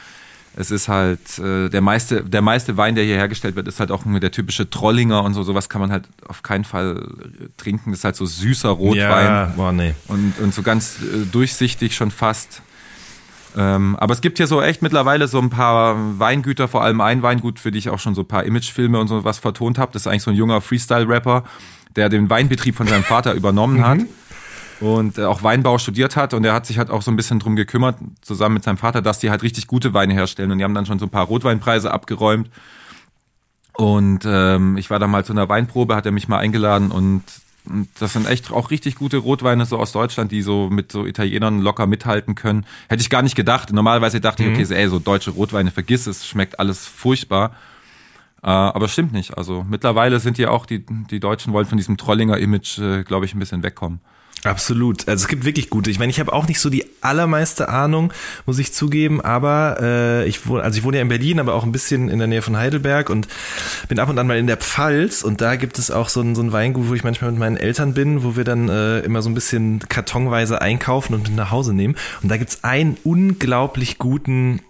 [0.56, 3.90] es ist halt äh, der meiste der meiste Wein, der hier hergestellt wird, ist halt
[3.90, 7.48] auch nur der typische Trollinger und so sowas kann man halt auf keinen Fall äh,
[7.58, 9.94] trinken, das ist halt so süßer Rotwein Ja, boah, nee.
[10.08, 12.62] und, und so ganz äh, durchsichtig schon fast.
[13.56, 17.22] Ähm, aber es gibt hier so echt mittlerweile so ein paar Weingüter, vor allem ein
[17.22, 19.92] Weingut, für die ich auch schon so ein paar Imagefilme und so was vertont habe.
[19.92, 21.44] Das ist eigentlich so ein junger Freestyle-Rapper,
[21.96, 24.00] der den Weinbetrieb von seinem Vater übernommen hat
[24.80, 27.38] und äh, auch Weinbau studiert hat und der hat sich halt auch so ein bisschen
[27.38, 30.64] drum gekümmert, zusammen mit seinem Vater, dass die halt richtig gute Weine herstellen und die
[30.64, 32.50] haben dann schon so ein paar Rotweinpreise abgeräumt
[33.76, 37.22] und ähm, ich war da mal zu einer Weinprobe, hat er mich mal eingeladen und,
[37.66, 41.04] und das sind echt auch richtig gute Rotweine so aus Deutschland, die so mit so
[41.04, 42.64] Italienern locker mithalten können.
[42.88, 43.72] Hätte ich gar nicht gedacht.
[43.72, 47.52] Normalerweise dachte ich, okay, so, ey, so deutsche Rotweine, vergiss es, schmeckt alles furchtbar.
[48.42, 49.36] Äh, aber stimmt nicht.
[49.36, 53.34] Also mittlerweile sind ja auch die, die Deutschen wollen von diesem Trollinger-Image, äh, glaube ich,
[53.34, 54.00] ein bisschen wegkommen.
[54.44, 55.08] Absolut.
[55.08, 55.90] Also es gibt wirklich gute.
[55.90, 58.12] Ich meine, ich habe auch nicht so die allermeiste Ahnung,
[58.44, 61.64] muss ich zugeben, aber äh, ich wohne, also ich wohne ja in Berlin, aber auch
[61.64, 63.26] ein bisschen in der Nähe von Heidelberg und
[63.88, 66.34] bin ab und an mal in der Pfalz und da gibt es auch so ein,
[66.34, 69.22] so ein Weingut, wo ich manchmal mit meinen Eltern bin, wo wir dann äh, immer
[69.22, 71.96] so ein bisschen kartonweise einkaufen und mit nach Hause nehmen.
[72.22, 74.60] Und da gibt's einen unglaublich guten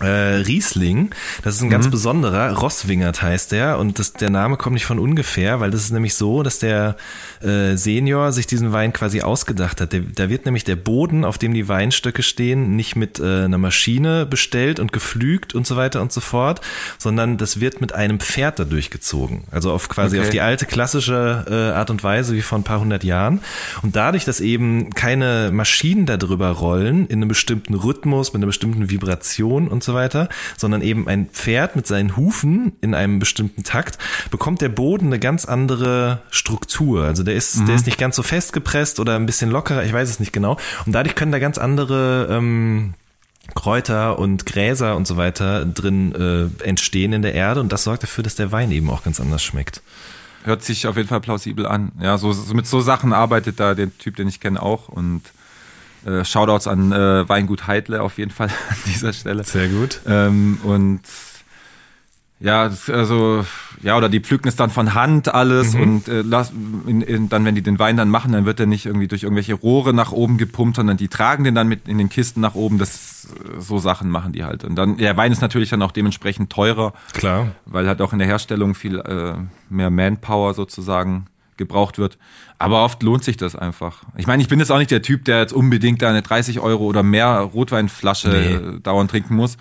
[0.00, 1.10] äh, Riesling.
[1.42, 2.52] Das ist ein ganz besonderer.
[2.52, 3.78] Rosswingert heißt der.
[3.78, 6.96] Und das, der Name kommt nicht von ungefähr, weil das ist nämlich so, dass der
[7.42, 9.92] äh, Senior sich diesen Wein quasi ausgedacht hat.
[9.92, 13.58] Der, da wird nämlich der Boden, auf dem die Weinstöcke stehen, nicht mit äh, einer
[13.58, 16.60] Maschine bestellt und geflügt und so weiter und so fort,
[16.98, 19.44] sondern das wird mit einem Pferd da durchgezogen.
[19.50, 20.24] Also auf quasi Okay.
[20.24, 23.40] auf die alte klassische äh, Art und Weise wie vor ein paar hundert Jahren.
[23.82, 28.46] Und dadurch, dass eben keine Maschinen da drüber rollen, in einem bestimmten Rhythmus, mit einer
[28.46, 33.64] bestimmten Vibration und so weiter, sondern eben ein Pferd mit seinen Hufen in einem bestimmten
[33.64, 33.98] Takt,
[34.30, 37.04] bekommt der Boden eine ganz andere Struktur.
[37.04, 40.10] Also der ist, der ist nicht ganz so festgepresst oder ein bisschen lockerer, ich weiß
[40.10, 40.58] es nicht genau.
[40.84, 42.94] Und dadurch können da ganz andere ähm,
[43.54, 48.02] Kräuter und Gräser und so weiter drin äh, entstehen in der Erde und das sorgt
[48.02, 49.82] dafür, dass der Wein eben auch ganz anders schmeckt.
[50.44, 51.90] Hört sich auf jeden Fall plausibel an.
[52.00, 54.88] Ja, so, so mit so Sachen arbeitet da der Typ, den ich kenne, auch.
[54.88, 55.22] Und
[56.06, 59.44] äh, Shoutouts an äh, Weingut Heidle auf jeden Fall an dieser Stelle.
[59.44, 60.00] Sehr gut.
[60.06, 61.00] Ähm, und
[62.38, 63.46] ja, also
[63.82, 66.52] ja, oder die pflücken es dann von Hand alles und äh, las,
[66.86, 69.22] in, in, dann, wenn die den Wein dann machen, dann wird er nicht irgendwie durch
[69.22, 72.54] irgendwelche Rohre nach oben gepumpt, sondern die tragen den dann mit in den Kisten nach
[72.54, 72.76] oben.
[72.78, 73.26] Das
[73.58, 74.64] so Sachen machen die halt.
[74.64, 77.48] Und dann der Wein ist natürlich dann auch dementsprechend teurer, Klar.
[77.64, 79.34] weil halt auch in der Herstellung viel äh,
[79.70, 82.18] mehr Manpower sozusagen gebraucht wird.
[82.58, 84.02] Aber oft lohnt sich das einfach.
[84.16, 86.60] Ich meine, ich bin jetzt auch nicht der Typ, der jetzt unbedingt da eine 30
[86.60, 88.28] Euro oder mehr Rotweinflasche
[88.74, 88.80] Nee.
[88.82, 89.56] dauernd trinken muss.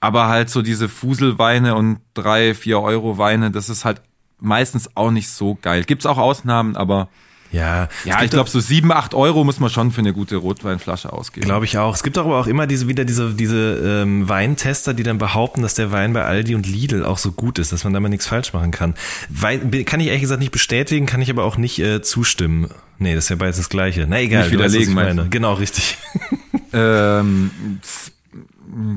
[0.00, 4.00] Aber halt so diese Fuselweine und drei, vier Euro Weine, das ist halt
[4.38, 5.84] meistens auch nicht so geil.
[5.84, 7.08] Gibt's auch Ausnahmen, aber
[7.52, 11.12] Ja, ja, ich glaube, so sieben, acht Euro muss man schon für eine gute Rotweinflasche
[11.12, 11.46] ausgeben.
[11.46, 11.94] Glaube ich auch.
[11.94, 15.74] Es gibt aber auch immer diese wieder diese diese ähm, Weintester, die dann behaupten, dass
[15.74, 18.26] der Wein bei Aldi und Lidl auch so gut ist, dass man da mal nichts
[18.26, 18.94] falsch machen kann.
[19.28, 22.68] Wein, kann ich ehrlich gesagt nicht bestätigen, kann ich aber auch nicht äh, zustimmen.
[22.98, 24.06] Nee, das ist ja beides das Gleiche.
[24.08, 25.28] Na egal, Nicht weißt, widerlegen, ich meinst meine.
[25.30, 25.96] Genau, richtig.
[26.72, 27.50] Ähm,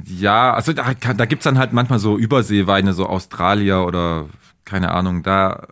[0.06, 4.28] ja, also da, da gibt's dann halt manchmal so Überseeweine, so Australier oder
[4.64, 5.68] keine Ahnung, da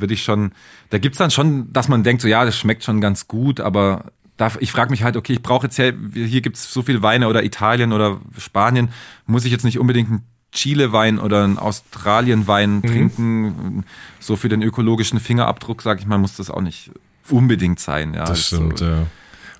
[0.00, 0.52] würde ich schon,
[0.90, 4.12] da gibt's dann schon, dass man denkt, so ja, das schmeckt schon ganz gut, aber
[4.36, 7.28] da, ich frage mich halt, okay, ich brauche jetzt hier, hier gibt's so viel Weine
[7.28, 8.88] oder Italien oder Spanien,
[9.26, 13.84] muss ich jetzt nicht unbedingt einen Chile-Wein oder einen Australien-Wein trinken,
[14.20, 16.90] so für den ökologischen Fingerabdruck, sage ich mal, muss das auch nicht
[17.28, 18.14] unbedingt sein.
[18.14, 19.06] Ja, Das Also, stimmt, ja.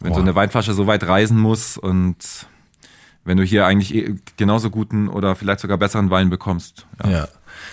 [0.01, 0.16] wenn Boah.
[0.16, 2.16] so eine Weinflasche so weit reisen muss und
[3.25, 6.87] wenn du hier eigentlich eh genauso guten oder vielleicht sogar besseren Wein bekommst.
[7.05, 7.11] Ja.
[7.11, 7.29] Ja.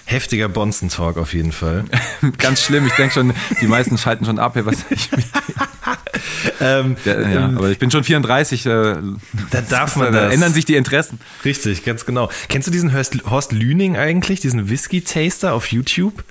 [0.05, 1.85] Heftiger Bonzen-Talk auf jeden Fall.
[2.37, 5.09] Ganz schlimm, ich denke schon, die meisten schalten schon ab, was ich
[6.61, 10.33] ähm, der, ja, ähm, aber ich bin schon 34, äh, da darf man da das.
[10.33, 11.19] ändern sich die Interessen.
[11.45, 12.29] Richtig, ganz genau.
[12.49, 16.23] Kennst du diesen Horst, Horst Lüning eigentlich, diesen Whisky-Taster auf YouTube?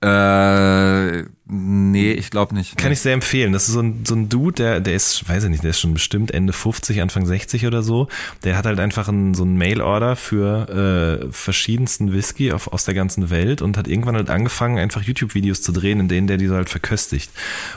[0.00, 2.76] Äh, nee, ich glaube nicht.
[2.76, 2.94] Kann nee.
[2.94, 3.52] ich sehr empfehlen.
[3.52, 5.80] Das ist so ein, so ein Dude, der, der ist, weiß ich nicht, der ist
[5.80, 8.08] schon bestimmt Ende 50, Anfang 60 oder so.
[8.44, 12.94] Der hat halt einfach einen, so einen Mail-Order für äh, verschiedensten Whisky auf, aus der
[12.94, 16.54] ganzen Welt und hat irgendwann halt angefangen, einfach YouTube-Videos zu drehen, in denen der diese
[16.54, 17.30] halt verköstigt.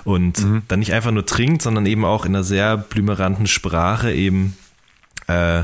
[0.04, 4.56] Und dann nicht einfach nur trinkt, sondern eben auch in einer sehr blümeranten Sprache eben
[5.28, 5.64] äh,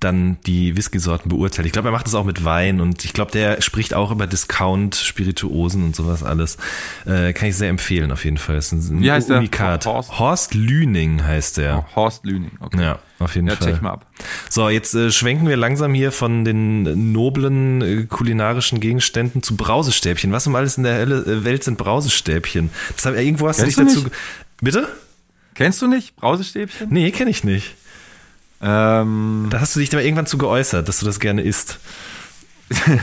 [0.00, 1.66] dann die Whisky-Sorten beurteilt.
[1.66, 4.28] Ich glaube, er macht das auch mit Wein und ich glaube, der spricht auch über
[4.28, 6.56] Discount, Spirituosen und sowas alles.
[7.04, 8.56] Äh, kann ich sehr empfehlen, auf jeden Fall.
[8.56, 9.38] Ist ein, Wie heißt der?
[9.38, 9.86] Unikat.
[9.86, 10.18] Horst?
[10.18, 11.84] Horst Lüning heißt der.
[11.90, 12.80] Oh, Horst Lüning, okay.
[12.80, 13.72] Ja, auf jeden Ja, Fall.
[13.72, 14.06] check mal ab.
[14.48, 20.30] So, jetzt äh, schwenken wir langsam hier von den noblen äh, kulinarischen Gegenständen zu Brausestäbchen.
[20.30, 22.70] Was um alles in der äh, Welt sind Brausestäbchen?
[22.94, 24.08] Das hab, irgendwo hast Kennst du dich dazu.
[24.60, 24.88] Bitte?
[25.54, 26.86] Kennst du nicht Brausestäbchen?
[26.90, 27.74] Nee, kenne ich nicht.
[28.60, 31.78] Ähm, Da hast du dich aber irgendwann zu geäußert, dass du das gerne isst.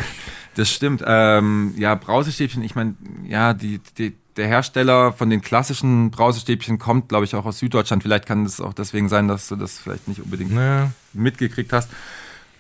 [0.58, 1.04] Das stimmt.
[1.06, 2.96] Ähm, ja, Brausestäbchen, ich meine,
[3.28, 8.04] ja, die, die, der Hersteller von den klassischen Brausestäbchen kommt, glaube ich, auch aus Süddeutschland.
[8.04, 10.92] Vielleicht kann es auch deswegen sein, dass du das vielleicht nicht unbedingt Ja.
[11.12, 11.90] mitgekriegt hast.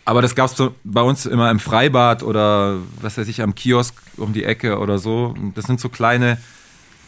[0.03, 3.95] Aber das gab's so bei uns immer im Freibad oder was weiß ich, am Kiosk
[4.17, 5.34] um die Ecke oder so.
[5.55, 6.38] Das sind so kleine,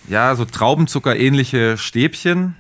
[0.08, 2.56] ja, so Traubenzucker-ähnliche Stäbchen.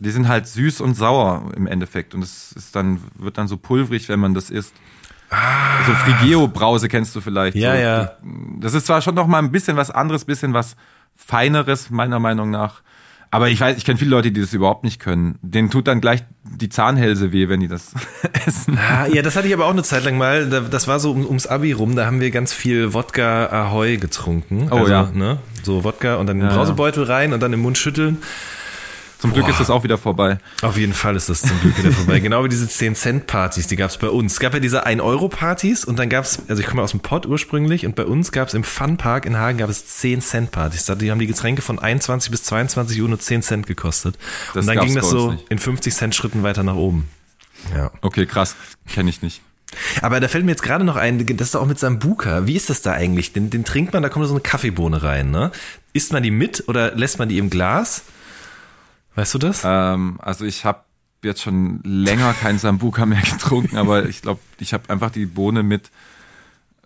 [0.00, 2.14] Die sind halt süß und sauer im Endeffekt.
[2.14, 4.74] Und es ist dann, wird dann so pulverig, wenn man das isst.
[5.86, 7.56] So Frigeo-Brause kennst du vielleicht.
[7.56, 7.60] Ah.
[7.60, 7.80] Ja, so.
[7.82, 8.12] ja.
[8.58, 10.74] Das ist zwar schon noch mal ein bisschen was anderes, bisschen was
[11.14, 12.82] Feineres, meiner Meinung nach.
[13.32, 15.38] Aber ich weiß, ich kenne viele Leute, die das überhaupt nicht können.
[15.40, 17.92] Denen tut dann gleich die Zahnhälse weh, wenn die das
[18.44, 18.76] essen.
[18.76, 20.48] Ah, ja, das hatte ich aber auch eine Zeit lang mal.
[20.48, 21.94] Da- Das war so um, ums Abi rum.
[21.94, 24.66] Da haben wir ganz viel Wodka Ahoi getrunken.
[24.72, 25.10] Oh, also, ja.
[25.14, 26.56] Ne, so Wodka und dann in den ja.
[26.56, 28.18] Brausebeutel rein und dann im Mund schütteln.
[29.20, 29.50] Zum Glück Boah.
[29.50, 30.38] ist das auch wieder vorbei.
[30.62, 32.20] Auf jeden Fall ist das zum Glück wieder vorbei.
[32.30, 34.34] Genau wie diese 10-Cent-Partys, die gab es bei uns.
[34.34, 37.26] Es gab ja diese 1-Euro-Partys und dann gab es, also ich komme aus dem Pott
[37.26, 40.86] ursprünglich und bei uns gab es im Funpark in Hagen gab es 10-Cent-Partys.
[40.86, 44.16] Da die haben die Getränke von 21 bis 22 Uhr nur 10 Cent gekostet.
[44.54, 45.50] Das und dann ging das so nicht.
[45.50, 47.08] in 50 Cent Schritten weiter nach oben.
[47.74, 47.90] Ja.
[48.00, 48.56] Okay, krass.
[48.88, 49.42] Kenne ich nicht.
[50.02, 52.46] Aber da fällt mir jetzt gerade noch ein, das ist doch auch mit Sambuka.
[52.46, 53.32] Wie ist das da eigentlich?
[53.32, 55.52] Den, den trinkt man, da kommt so eine Kaffeebohne rein, ne?
[55.92, 58.02] Isst man die mit oder lässt man die im Glas?
[59.14, 59.62] Weißt du das?
[59.64, 60.80] Ähm, also ich habe
[61.22, 65.62] jetzt schon länger kein Sambuka mehr getrunken, aber ich glaube, ich habe einfach die Bohne
[65.62, 65.90] mit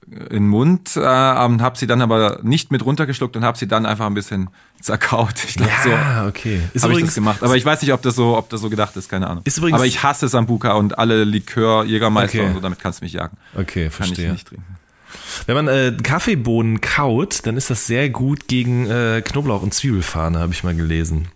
[0.06, 3.66] in den Mund äh, und habe sie dann aber nicht mit runtergeschluckt und habe sie
[3.66, 5.32] dann einfach ein bisschen zerkaut.
[5.48, 6.60] Ich glaube, so ja, okay.
[6.74, 7.42] Ist habe ich übrigens- das gemacht.
[7.42, 9.42] Aber ich weiß nicht, ob das so, ob das so gedacht ist, keine Ahnung.
[9.46, 12.48] Ist übrigens- aber ich hasse Sambuka und alle Likör, Jägermeister Okay.
[12.48, 13.38] und so, damit kannst du mich jagen.
[13.54, 14.26] Okay, Kann verstehe.
[14.26, 14.76] ich nicht trinken.
[15.46, 20.38] Wenn man äh, Kaffeebohnen kaut, dann ist das sehr gut gegen äh, Knoblauch und Zwiebelfahne,
[20.38, 21.28] habe ich mal gelesen.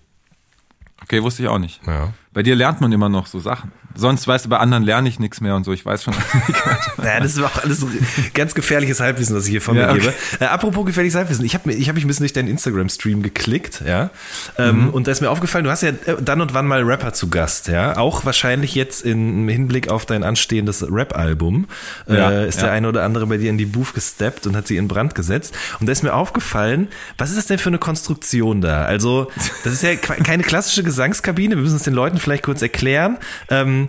[1.09, 1.81] Okay, wusste ich auch nicht.
[1.87, 2.13] Ja.
[2.33, 3.73] Bei dir lernt man immer noch so Sachen.
[3.95, 5.73] Sonst weißt du, bei anderen lerne ich nichts mehr und so.
[5.73, 6.15] Ich weiß schon.
[6.99, 7.85] naja, das ist auch alles
[8.33, 10.01] ganz gefährliches Halbwissen, was ich hier von ja, mir okay.
[10.01, 10.15] gebe.
[10.45, 13.83] Äh, apropos gefährliches Halbwissen, ich habe ich hab mich ein bisschen durch deinen Instagram-Stream geklickt,
[13.85, 14.11] ja.
[14.57, 14.91] Ähm, mhm.
[14.91, 17.29] Und da ist mir aufgefallen, du hast ja äh, dann und wann mal Rapper zu
[17.29, 17.97] Gast, ja.
[17.97, 21.67] Auch wahrscheinlich jetzt im Hinblick auf dein anstehendes Rap-Album
[22.07, 22.67] ja, äh, ist ja.
[22.67, 25.17] der eine oder andere bei dir in die Booth gesteppt und hat sie in Brand
[25.17, 25.55] gesetzt.
[25.81, 26.87] Und da ist mir aufgefallen,
[27.17, 28.85] was ist das denn für eine Konstruktion da?
[28.85, 29.33] Also,
[29.65, 31.57] das ist ja keine klassische Gesangskabine.
[31.57, 33.19] Wir müssen es den Leuten vielleicht kurz erklären.
[33.51, 33.89] Ähm,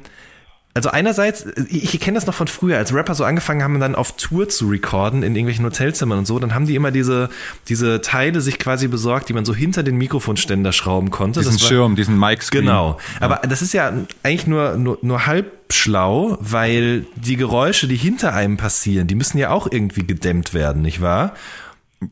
[0.76, 4.16] also einerseits, ich kenne das noch von früher, als Rapper so angefangen haben, dann auf
[4.18, 7.30] Tour zu recorden in irgendwelchen Hotelzimmern und so, dann haben die immer diese,
[7.68, 11.40] diese Teile sich quasi besorgt, die man so hinter den Mikrofonständer schrauben konnte.
[11.40, 12.62] Diesen war, Schirm, diesen Mic-Screen.
[12.62, 13.00] Genau.
[13.20, 13.26] Ja.
[13.26, 18.34] Aber das ist ja eigentlich nur, nur, nur halb schlau, weil die Geräusche, die hinter
[18.34, 21.34] einem passieren, die müssen ja auch irgendwie gedämmt werden, nicht wahr?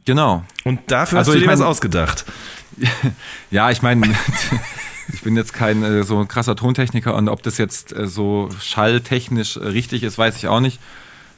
[0.05, 0.43] Genau.
[0.65, 2.25] Und dafür also hast du dir mein, was ausgedacht.
[3.49, 4.01] Ja, ich meine,
[5.13, 8.49] ich bin jetzt kein äh, so ein krasser Tontechniker und ob das jetzt äh, so
[8.59, 10.79] schalltechnisch äh, richtig ist, weiß ich auch nicht.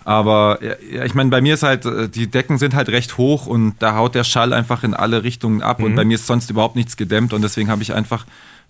[0.06, 3.46] Aber ja, ich meine, bei mir ist halt, äh, die Decken sind halt recht hoch
[3.46, 5.86] und da haut der Schall einfach in alle Richtungen ab mhm.
[5.86, 8.26] und bei mir ist sonst überhaupt nichts gedämmt und deswegen habe ich einfach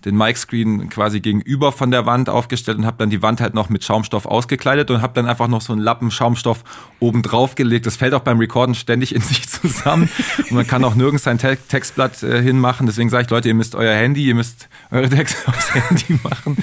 [0.06, 3.70] den Mic-Screen quasi gegenüber von der Wand aufgestellt und habe dann die Wand halt noch
[3.70, 6.64] mit Schaumstoff ausgekleidet und habe dann einfach noch so einen Lappen Schaumstoff
[7.00, 7.86] oben drauf gelegt.
[7.86, 11.38] Das fällt auch beim Recorden ständig in sich zusammen und man kann auch nirgends sein
[11.38, 12.88] Te Textblatt äh, hinmachen.
[12.88, 16.58] Deswegen sage ich, Leute, ihr müsst euer Handy, ihr müsst eure Texte aufs Handy machen.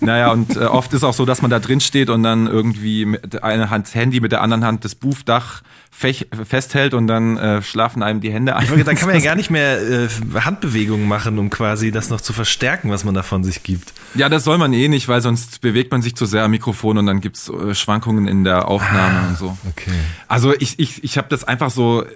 [0.00, 3.06] Naja, und äh, oft ist auch so, dass man da drin steht und dann irgendwie
[3.06, 5.62] mit einer Hand Handy, mit der anderen Hand das Buchdach
[5.96, 8.66] festhält und dann äh, schlafen einem die Hände ein.
[8.84, 12.32] Dann kann man ja gar nicht mehr äh, Handbewegungen machen, um quasi das noch zu
[12.32, 13.92] verstärken, was man da von sich gibt.
[14.14, 16.98] Ja, das soll man eh nicht, weil sonst bewegt man sich zu sehr am Mikrofon
[16.98, 19.56] und dann gibt's äh, Schwankungen in der Aufnahme ah, und so.
[19.70, 19.92] Okay.
[20.26, 22.06] Also ich, ich, ich habe das einfach so äh,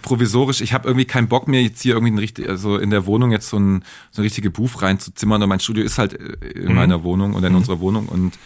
[0.00, 3.04] provisorisch, ich habe irgendwie keinen Bock mehr jetzt hier irgendwie ein richtig, also in der
[3.04, 6.68] Wohnung jetzt so, ein, so richtige Buch reinzuzimmern und mein Studio ist halt äh, in
[6.68, 6.74] mhm.
[6.74, 7.58] meiner Wohnung oder in mhm.
[7.58, 8.38] unserer Wohnung und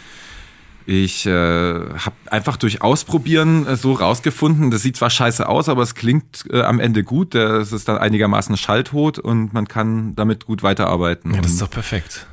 [0.87, 5.83] ich äh, habe einfach durch Ausprobieren äh, so rausgefunden, das sieht zwar scheiße aus, aber
[5.83, 7.35] es klingt äh, am Ende gut.
[7.35, 11.35] Es ist dann einigermaßen schalltot und man kann damit gut weiterarbeiten.
[11.35, 12.27] Ja, das ist doch perfekt.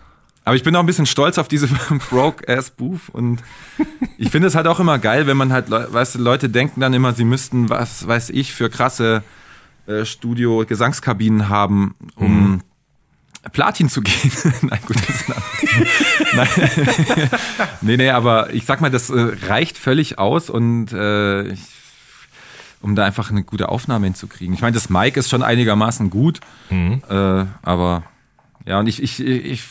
[0.45, 1.67] Aber ich bin auch ein bisschen stolz auf diese
[2.09, 3.43] Broke-Ass-Booth und
[4.17, 6.93] ich finde es halt auch immer geil, wenn man halt, weißt du, Leute denken dann
[6.93, 9.23] immer, sie müssten, was weiß ich, für krasse
[9.85, 12.62] äh, Studio-Gesangskabinen haben, um mhm
[13.52, 14.32] Platin zu gehen.
[14.62, 15.30] Nein, gut, das ist
[16.34, 17.30] Nein.
[17.82, 21.62] nee, nee, aber ich sag mal, das äh, reicht völlig aus und äh, ich,
[22.82, 24.54] um da einfach eine gute Aufnahme hinzukriegen.
[24.54, 27.02] Ich meine, das Mic ist schon einigermaßen gut, mhm.
[27.10, 28.04] äh, aber
[28.65, 29.63] ja, und ich, ich, ich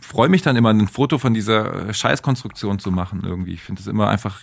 [0.00, 3.54] freue mich dann immer, ein Foto von dieser Scheißkonstruktion zu machen irgendwie.
[3.54, 4.40] Ich finde es immer einfach,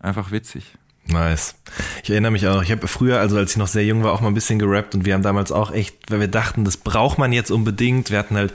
[0.00, 0.74] einfach witzig.
[1.06, 1.54] Nice.
[2.02, 4.20] Ich erinnere mich auch, ich habe früher, also als ich noch sehr jung war, auch
[4.20, 7.18] mal ein bisschen gerappt und wir haben damals auch echt, weil wir dachten, das braucht
[7.18, 8.10] man jetzt unbedingt.
[8.10, 8.52] Wir hatten halt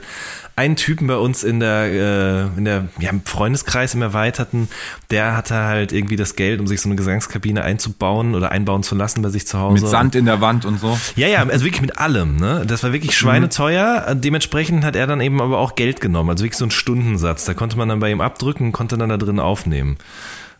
[0.54, 4.68] einen Typen bei uns in der, äh, in der, ja, im Freundeskreis im Erweiterten,
[5.10, 8.94] der hatte halt irgendwie das Geld, um sich so eine Gesangskabine einzubauen oder einbauen zu
[8.94, 9.82] lassen bei sich zu Hause.
[9.82, 10.98] Mit Sand in der Wand und so.
[11.14, 12.64] Ja, ja, also wirklich mit allem, ne?
[12.66, 14.14] Das war wirklich schweineteuer.
[14.14, 14.20] Mhm.
[14.22, 17.44] Dementsprechend hat er dann eben aber auch Geld genommen, also wirklich so einen Stundensatz.
[17.44, 19.98] Da konnte man dann bei ihm abdrücken, konnte dann da drin aufnehmen.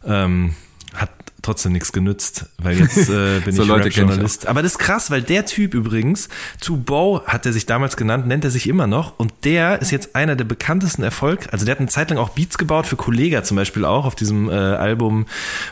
[0.04, 0.54] Ähm,
[0.96, 1.10] hat
[1.46, 4.48] trotzdem nichts genützt, weil jetzt äh, bin so ich Rap-Journalist.
[4.48, 6.28] Aber das ist krass, weil der Typ übrigens,
[6.60, 9.92] To Bow hat er sich damals genannt, nennt er sich immer noch und der ist
[9.92, 11.46] jetzt einer der bekanntesten Erfolg.
[11.52, 14.16] Also der hat eine Zeit lang auch Beats gebaut für Kollega zum Beispiel auch auf
[14.16, 15.26] diesem äh, Album,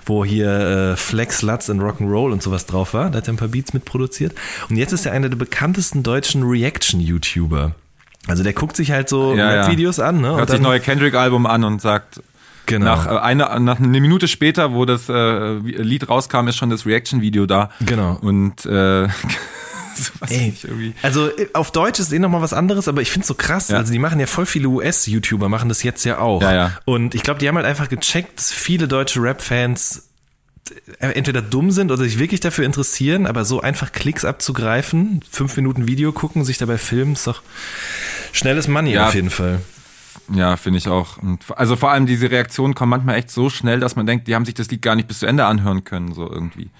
[0.07, 3.11] wo hier äh, Flex, Lutz und Rock'n'Roll und sowas drauf war.
[3.11, 4.35] Da hat er ein paar Beats mitproduziert
[4.71, 7.75] und jetzt ist er einer der bekanntesten deutschen Reaction-YouTuber.
[8.27, 10.07] Also der guckt sich halt so ja, Videos ja.
[10.07, 10.37] an, ne?
[10.37, 12.23] Hört sich neue Kendrick-Album an und sagt,
[12.66, 12.87] Genau.
[12.87, 16.87] Nach, äh, einer, nach eine Minute später, wo das äh, Lied rauskam, ist schon das
[16.87, 17.70] Reaction-Video da.
[17.81, 18.18] Genau.
[18.20, 19.09] Und äh,
[20.29, 20.55] Ey,
[21.03, 23.68] also äh, auf Deutsch ist eh nochmal was anderes, aber ich finde es so krass.
[23.68, 23.79] Ja.
[23.79, 26.42] Also die machen ja voll viele US-YouTuber, machen das jetzt ja auch.
[26.42, 26.79] Ja, ja.
[26.85, 30.09] Und ich glaube, die haben halt einfach gecheckt, dass viele deutsche Rap-Fans
[30.98, 35.57] äh, entweder dumm sind oder sich wirklich dafür interessieren, aber so einfach Klicks abzugreifen, fünf
[35.57, 37.42] Minuten Video gucken, sich dabei filmen, ist doch
[38.33, 39.61] schnelles Money auf jeden Fall.
[40.33, 41.19] Ja, finde ich auch.
[41.19, 44.35] Und also vor allem diese Reaktionen kommen manchmal echt so schnell, dass man denkt, die
[44.35, 46.71] haben sich das Lied gar nicht bis zu Ende anhören können, so irgendwie.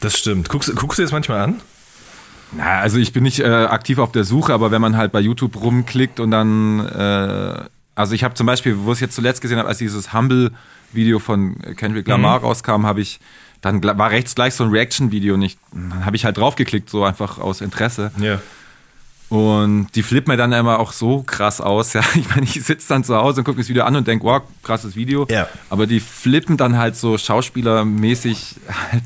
[0.00, 0.48] Das stimmt.
[0.48, 1.60] Guckst, guckst du das manchmal an?
[2.52, 5.20] Na, also ich bin nicht äh, aktiv auf der Suche, aber wenn man halt bei
[5.20, 9.58] YouTube rumklickt und dann, äh, also ich habe zum Beispiel, wo ich jetzt zuletzt gesehen
[9.58, 12.44] habe, als dieses Humble-Video von Kendrick Lamar mhm.
[12.46, 13.20] rauskam, habe ich,
[13.60, 15.58] dann war rechts gleich so ein Reaction-Video nicht.
[15.72, 18.12] Dann habe ich halt draufgeklickt, so einfach aus Interesse.
[18.18, 18.40] Ja.
[19.32, 21.94] Und die flippen mir dann immer auch so krass aus.
[21.94, 24.26] Ja, ich meine, ich sitze dann zu Hause und gucke das Video an und denke,
[24.26, 25.26] wow, krasses Video.
[25.30, 25.48] Ja.
[25.70, 28.56] Aber die flippen dann halt so schauspielermäßig
[28.92, 29.04] halt.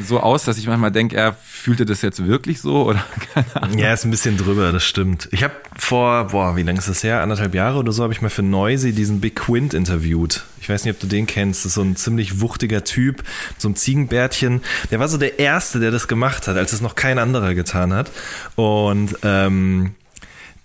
[0.00, 3.78] So aus, dass ich manchmal denke, er fühlte das jetzt wirklich so oder keine Ahnung.
[3.78, 5.28] Ja, ist ein bisschen drüber, das stimmt.
[5.32, 7.22] Ich habe vor, boah, wie lange ist das her?
[7.22, 10.44] Anderthalb Jahre oder so habe ich mal für Noisy diesen Big Quint interviewt.
[10.60, 11.60] Ich weiß nicht, ob du den kennst.
[11.60, 13.22] Das ist so ein ziemlich wuchtiger Typ,
[13.58, 14.62] so ein Ziegenbärtchen.
[14.90, 17.92] Der war so der Erste, der das gemacht hat, als es noch kein anderer getan
[17.92, 18.10] hat.
[18.56, 19.94] Und ähm,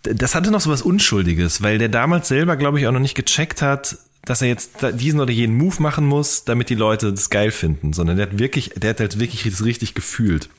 [0.04, 3.16] das hatte noch so was Unschuldiges, weil der damals selber, glaube ich, auch noch nicht
[3.16, 7.30] gecheckt hat, dass er jetzt diesen oder jenen Move machen muss, damit die Leute das
[7.30, 10.50] geil finden, sondern der hat wirklich, der hat halt wirklich das richtig gefühlt.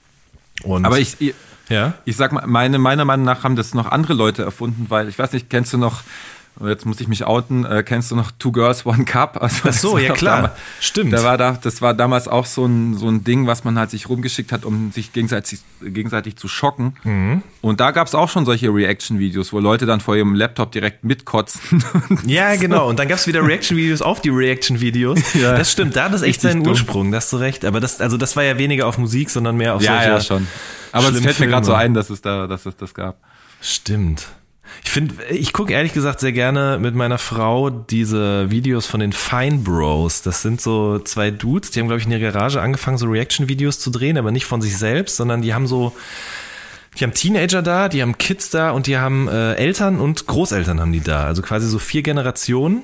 [0.62, 1.34] Und Aber ich, ich,
[1.68, 1.94] ja?
[2.04, 5.18] ich sag mal, meine, meiner Meinung nach haben das noch andere Leute erfunden, weil ich
[5.18, 6.02] weiß nicht, kennst du noch
[6.66, 9.38] jetzt muss ich mich outen, äh, kennst du noch Two Girls, One Cup?
[9.48, 11.12] Also, Ach so, ja klar, damals, stimmt.
[11.12, 13.90] Da war da, das war damals auch so ein, so ein Ding, was man halt
[13.90, 16.96] sich rumgeschickt hat, um sich gegenseitig, gegenseitig zu schocken.
[17.04, 17.42] Mhm.
[17.60, 21.04] Und da gab es auch schon solche Reaction-Videos, wo Leute dann vor ihrem Laptop direkt
[21.04, 21.82] mitkotzen.
[22.26, 22.88] ja, genau.
[22.88, 25.18] Und dann gab es wieder Reaction-Videos auf die Reaction-Videos.
[25.38, 25.56] Ja.
[25.56, 26.72] Das stimmt, da hat das echt seinen dumm.
[26.72, 27.64] Ursprung, da hast du recht.
[27.64, 30.20] Aber das, also das war ja weniger auf Musik, sondern mehr auf ja, solche Ja,
[30.20, 30.48] schon.
[30.90, 33.18] Aber es fällt mir gerade so ein, dass es da, dass es das gab.
[33.60, 34.26] Stimmt.
[34.84, 39.12] Ich finde, ich gucke ehrlich gesagt sehr gerne mit meiner Frau diese Videos von den
[39.12, 40.22] Fine Bros.
[40.22, 43.78] Das sind so zwei Dudes, die haben, glaube ich, in ihrer Garage angefangen, so Reaction-Videos
[43.78, 45.94] zu drehen, aber nicht von sich selbst, sondern die haben so,
[46.98, 50.80] die haben Teenager da, die haben Kids da und die haben äh, Eltern und Großeltern
[50.80, 51.24] haben die da.
[51.24, 52.82] Also quasi so vier Generationen.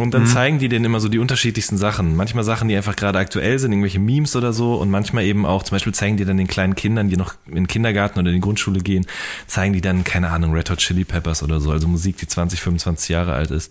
[0.00, 0.26] Und dann mhm.
[0.28, 2.16] zeigen die denen immer so die unterschiedlichsten Sachen.
[2.16, 4.76] Manchmal Sachen, die einfach gerade aktuell sind, irgendwelche Memes oder so.
[4.76, 7.56] Und manchmal eben auch, zum Beispiel zeigen die dann den kleinen Kindern, die noch in
[7.56, 9.04] den Kindergarten oder in die Grundschule gehen,
[9.46, 11.70] zeigen die dann, keine Ahnung, Red Hot Chili Peppers oder so.
[11.70, 13.70] Also Musik, die 20, 25 Jahre alt ist.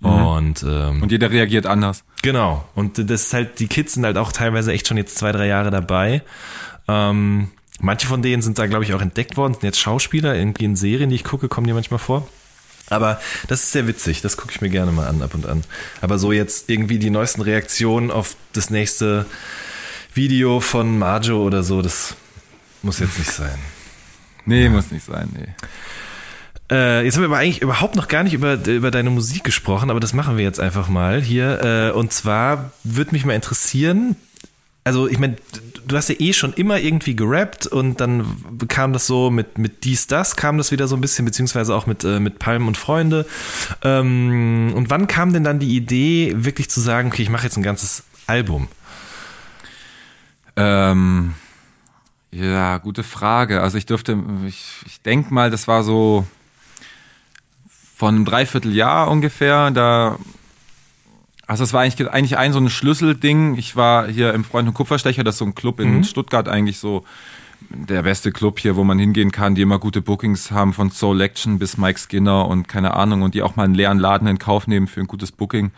[0.00, 0.10] Mhm.
[0.10, 2.04] Und, ähm, und jeder reagiert anders.
[2.20, 2.68] Genau.
[2.74, 5.46] Und das ist halt, die Kids sind halt auch teilweise echt schon jetzt zwei, drei
[5.46, 6.20] Jahre dabei.
[6.88, 7.48] Ähm,
[7.80, 10.34] manche von denen sind da, glaube ich, auch entdeckt worden, sind jetzt Schauspieler.
[10.34, 12.28] Irgendwie in Serien, die ich gucke, kommen die manchmal vor.
[12.90, 15.64] Aber das ist sehr witzig, das gucke ich mir gerne mal an, ab und an.
[16.00, 19.26] Aber so jetzt irgendwie die neuesten Reaktionen auf das nächste
[20.12, 22.14] Video von Marjo oder so, das
[22.82, 23.58] muss jetzt nicht sein.
[24.44, 24.70] Nee, ja.
[24.70, 25.48] muss nicht sein, nee.
[26.70, 29.90] Äh, jetzt haben wir aber eigentlich überhaupt noch gar nicht über, über deine Musik gesprochen,
[29.90, 31.62] aber das machen wir jetzt einfach mal hier.
[31.62, 34.16] Äh, und zwar würde mich mal interessieren,
[34.82, 35.36] also ich meine,
[35.86, 38.26] du hast ja eh schon immer irgendwie gerappt und dann
[38.68, 41.86] kam das so mit, mit dies, das, kam das wieder so ein bisschen, beziehungsweise auch
[41.86, 43.26] mit, äh, mit Palmen und Freunde.
[43.82, 47.56] Ähm, und wann kam denn dann die Idee, wirklich zu sagen, okay, ich mache jetzt
[47.56, 48.68] ein ganzes Album?
[50.56, 51.34] Ähm,
[52.30, 53.60] ja, gute Frage.
[53.60, 56.26] Also ich dürfte, ich, ich denke mal, das war so
[57.96, 60.18] von einem Dreivierteljahr ungefähr, da
[61.46, 63.56] also es war eigentlich, eigentlich ein so ein Schlüsselding.
[63.56, 66.04] Ich war hier im Freund und Kupferstecher, das ist so ein Club in mhm.
[66.04, 67.04] Stuttgart eigentlich so
[67.70, 71.20] der beste Club hier, wo man hingehen kann, die immer gute Bookings haben von Soul
[71.20, 74.38] Action bis Mike Skinner und keine Ahnung und die auch mal einen leeren Laden in
[74.38, 75.70] Kauf nehmen für ein gutes Booking.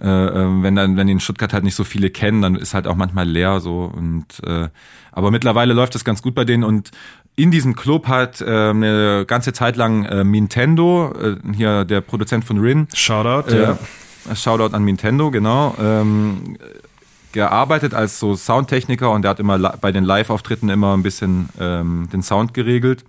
[0.00, 2.74] Äh, äh wenn dann, wenn die in Stuttgart halt nicht so viele kennen, dann ist
[2.74, 4.68] halt auch manchmal leer so und äh,
[5.12, 6.90] aber mittlerweile läuft das ganz gut bei denen und
[7.36, 12.44] in diesem Club hat äh, eine ganze Zeit lang äh, Nintendo, äh, hier der Produzent
[12.44, 12.86] von Rin.
[12.94, 13.78] Shoutout, äh, ja
[14.34, 15.74] Shoutout an Nintendo, genau.
[15.80, 16.56] Ähm,
[17.32, 22.08] gearbeitet als so Soundtechniker und der hat immer bei den Live-Auftritten immer ein bisschen ähm,
[22.12, 23.04] den Sound geregelt.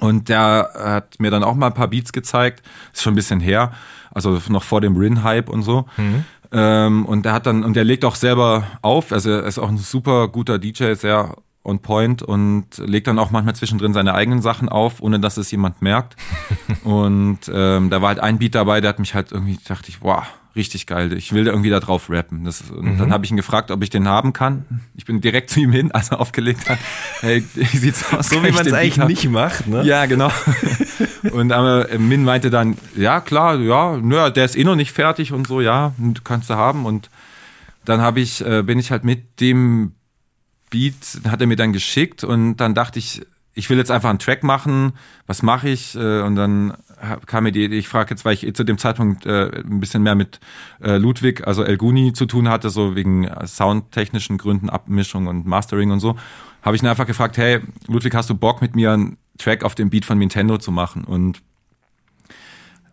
[0.00, 2.62] Und der hat mir dann auch mal ein paar Beats gezeigt.
[2.92, 3.72] Ist schon ein bisschen her.
[4.10, 5.86] Also noch vor dem Rin-Hype und so.
[5.96, 6.24] Mhm.
[6.52, 9.12] Ähm, und der hat dann, und der legt auch selber auf.
[9.12, 11.36] Also er ist auch ein super guter DJ, sehr
[11.66, 15.50] on point und legt dann auch manchmal zwischendrin seine eigenen Sachen auf, ohne dass es
[15.50, 16.16] jemand merkt.
[16.84, 20.00] und ähm, da war halt ein Beat dabei, der hat mich halt irgendwie, dachte ich,
[20.00, 20.24] wow,
[20.54, 21.12] richtig geil.
[21.12, 22.44] Ich will da irgendwie da drauf rappen.
[22.44, 22.98] Das, und mhm.
[22.98, 24.64] dann habe ich ihn gefragt, ob ich den haben kann.
[24.94, 26.78] Ich bin direkt zu ihm hin, als er aufgelegt hat.
[27.20, 28.30] Hey, wie sieht's aus?
[28.30, 29.84] So wie man es eigentlich nicht macht, ne?
[29.84, 30.30] Ja, genau.
[31.32, 34.92] und aber äh, Min meinte dann, ja klar, ja, nö, der ist eh noch nicht
[34.92, 35.92] fertig und so, ja,
[36.24, 36.86] kannst du haben.
[36.86, 37.10] Und
[37.84, 39.92] dann habe ich, äh, bin ich halt mit dem
[40.70, 43.22] Beat hat er mir dann geschickt und dann dachte ich,
[43.54, 44.92] ich will jetzt einfach einen Track machen,
[45.26, 45.94] was mache ich?
[45.94, 46.74] Äh, und dann
[47.26, 50.02] kam mir die Idee, ich frage jetzt, weil ich zu dem Zeitpunkt äh, ein bisschen
[50.02, 50.40] mehr mit
[50.82, 55.90] äh, Ludwig, also El Guni zu tun hatte, so wegen soundtechnischen Gründen, Abmischung und Mastering
[55.90, 56.16] und so,
[56.62, 59.74] habe ich ihn einfach gefragt, hey, Ludwig, hast du Bock mit mir einen Track auf
[59.74, 61.04] dem Beat von Nintendo zu machen?
[61.04, 61.40] Und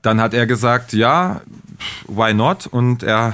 [0.01, 1.41] dann hat er gesagt, ja,
[2.07, 2.67] why not?
[2.67, 3.33] Und er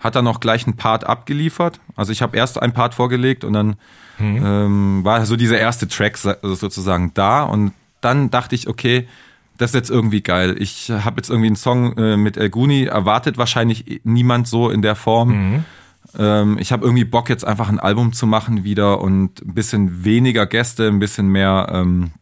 [0.00, 1.80] hat dann noch gleich einen Part abgeliefert.
[1.96, 3.76] Also ich habe erst einen Part vorgelegt und dann
[4.18, 4.44] mhm.
[4.44, 9.08] ähm, war so dieser erste Track sozusagen da und dann dachte ich, okay,
[9.56, 10.54] das ist jetzt irgendwie geil.
[10.58, 14.82] Ich habe jetzt irgendwie einen Song äh, mit El Guni, erwartet wahrscheinlich niemand so in
[14.82, 15.28] der Form.
[15.30, 15.64] Mhm.
[16.16, 20.04] Ähm, ich habe irgendwie Bock jetzt einfach ein Album zu machen wieder und ein bisschen
[20.04, 22.12] weniger Gäste, ein bisschen mehr ähm,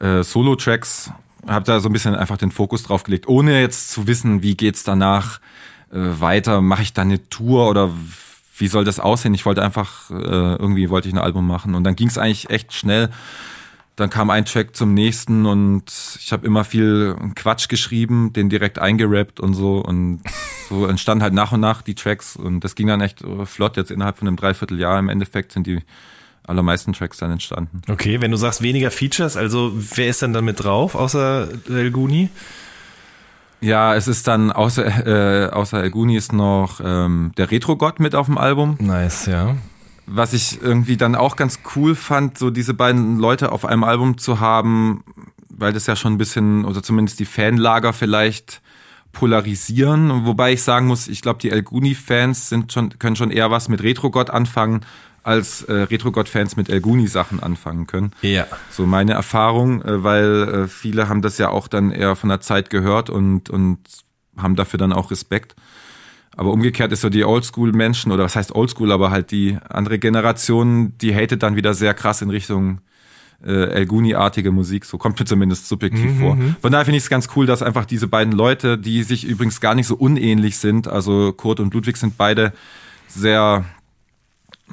[0.00, 1.12] äh, Solo-Tracks.
[1.46, 4.56] Habe da so ein bisschen einfach den Fokus drauf gelegt, ohne jetzt zu wissen, wie
[4.56, 5.40] geht's danach
[5.94, 6.60] weiter?
[6.60, 7.90] Mache ich da eine Tour oder
[8.56, 9.34] wie soll das aussehen?
[9.34, 11.74] Ich wollte einfach, äh, irgendwie wollte ich ein Album machen.
[11.74, 13.10] Und dann ging es eigentlich echt schnell.
[13.96, 15.84] Dann kam ein Track zum nächsten und
[16.18, 19.78] ich habe immer viel Quatsch geschrieben, den direkt eingerappt und so.
[19.78, 20.20] Und
[20.68, 22.34] so entstanden halt nach und nach die Tracks.
[22.34, 23.76] Und das ging dann echt äh, flott.
[23.76, 25.80] Jetzt innerhalb von einem Dreivierteljahr im Endeffekt sind die
[26.46, 27.82] allermeisten Tracks dann entstanden.
[27.88, 31.90] Okay, wenn du sagst weniger Features, also wer ist denn dann mit drauf, außer El
[31.90, 32.28] Guni?
[33.60, 35.92] Ja, es ist dann außer, äh, außer El
[36.32, 38.76] noch ähm, der Retro-Gott mit auf dem Album.
[38.78, 39.56] Nice, ja.
[40.06, 44.18] Was ich irgendwie dann auch ganz cool fand, so diese beiden Leute auf einem Album
[44.18, 45.02] zu haben,
[45.48, 48.60] weil das ja schon ein bisschen, oder zumindest die Fanlager vielleicht
[49.12, 50.26] polarisieren.
[50.26, 53.68] Wobei ich sagen muss, ich glaube, die El Guni-Fans sind schon, können schon eher was
[53.68, 54.80] mit Retro-Gott anfangen,
[55.24, 58.12] als äh, Retro-God-Fans mit El Guni-Sachen anfangen können.
[58.22, 58.46] Ja.
[58.70, 62.40] So meine Erfahrung, äh, weil äh, viele haben das ja auch dann eher von der
[62.40, 63.78] Zeit gehört und, und
[64.36, 65.56] haben dafür dann auch Respekt.
[66.36, 70.92] Aber umgekehrt ist so die Oldschool-Menschen, oder was heißt Oldschool, aber halt die andere Generation,
[70.98, 72.80] die hatet dann wieder sehr krass in Richtung
[73.44, 74.84] äh, El Guni-artige Musik.
[74.84, 76.38] So kommt mir zumindest subjektiv Mhm, vor.
[76.60, 79.60] Von daher finde ich es ganz cool, dass einfach diese beiden Leute, die sich übrigens
[79.60, 82.52] gar nicht so unähnlich sind, also Kurt und Ludwig sind beide
[83.06, 83.64] sehr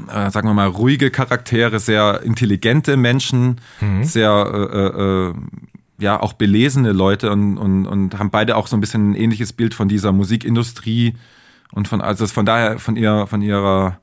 [0.09, 3.61] äh, sagen wir mal, ruhige Charaktere, sehr intelligente Menschen,
[4.03, 5.33] sehr äh, äh,
[5.99, 9.53] ja auch belesene Leute und, und, und haben beide auch so ein bisschen ein ähnliches
[9.53, 11.15] Bild von dieser Musikindustrie
[11.71, 13.99] und von also von daher von ihrer von ihrer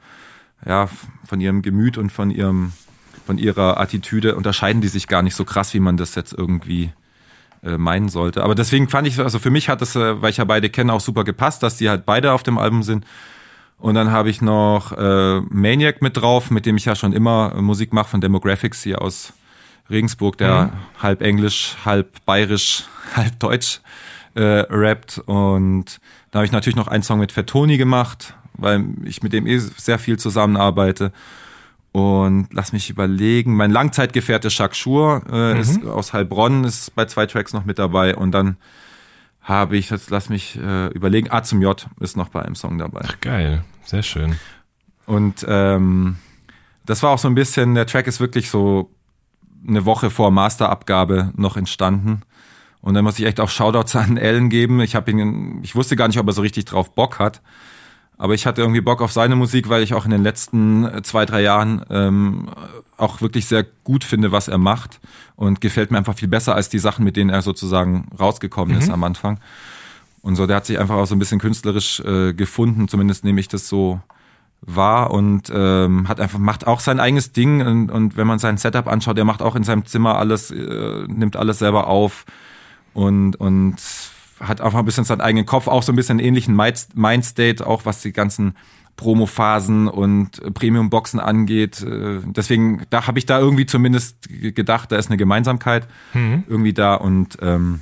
[0.64, 0.88] ja
[1.24, 2.72] von ihrem Gemüt und von ihrem
[3.26, 6.92] von ihrer Attitüde unterscheiden die sich gar nicht so krass, wie man das jetzt irgendwie
[7.62, 8.42] äh, meinen sollte.
[8.44, 10.92] Aber deswegen fand ich, also für mich hat es, äh, weil ich ja beide kenne,
[10.92, 13.04] auch super gepasst, dass die halt beide auf dem Album sind.
[13.78, 17.54] Und dann habe ich noch äh, Maniac mit drauf, mit dem ich ja schon immer
[17.60, 19.32] Musik mache von Demographics hier aus
[19.88, 22.84] Regensburg, der halb Englisch, halb bayerisch,
[23.16, 23.80] halb deutsch
[24.34, 25.18] äh, rappt.
[25.26, 26.00] Und
[26.30, 29.58] da habe ich natürlich noch einen Song mit Fettoni gemacht, weil ich mit dem eh
[29.58, 31.12] sehr viel zusammenarbeite.
[31.92, 37.26] Und lass mich überlegen, mein Langzeitgefährte Jacques Schur äh, ist aus Heilbronn, ist bei zwei
[37.26, 38.14] Tracks noch mit dabei.
[38.14, 38.56] Und dann
[39.48, 42.76] habe ich, jetzt lass mich äh, überlegen, A zum J ist noch bei einem Song
[42.76, 43.00] dabei.
[43.22, 44.36] Geil, sehr schön.
[45.06, 46.18] Und ähm,
[46.84, 48.94] das war auch so ein bisschen, der Track ist wirklich so
[49.66, 52.22] eine Woche vor Masterabgabe noch entstanden.
[52.82, 54.80] Und dann muss ich echt auch Shoutouts an Ellen geben.
[54.80, 57.40] Ich habe ihn, ich wusste gar nicht, ob er so richtig drauf Bock hat.
[58.18, 61.02] Aber ich hatte irgendwie Bock auf seine Musik, weil ich auch in den letzten äh,
[61.02, 62.48] zwei, drei Jahren ähm,
[62.96, 65.00] auch wirklich sehr gut finde, was er macht.
[65.36, 68.90] Und gefällt mir einfach viel besser als die Sachen, mit denen er sozusagen rausgekommen ist
[68.90, 69.38] am Anfang.
[70.20, 73.40] Und so, der hat sich einfach auch so ein bisschen künstlerisch äh, gefunden, zumindest nehme
[73.40, 74.00] ich das so
[74.60, 78.56] wahr und ähm, hat einfach macht auch sein eigenes Ding und, und wenn man sein
[78.56, 82.24] Setup anschaut, der macht auch in seinem Zimmer alles, äh, nimmt alles selber auf
[82.94, 83.76] und und
[84.40, 87.66] hat einfach ein bisschen seinen eigenen Kopf, auch so ein bisschen einen ähnlichen Mind- Mindstate,
[87.66, 88.54] auch was die ganzen
[88.96, 91.82] Promo-Phasen und äh, Premium-Boxen angeht.
[91.82, 95.86] Äh, Deswegen, da habe ich da irgendwie zumindest gedacht, da ist eine Gemeinsamkeit
[96.48, 97.80] irgendwie da und ähm,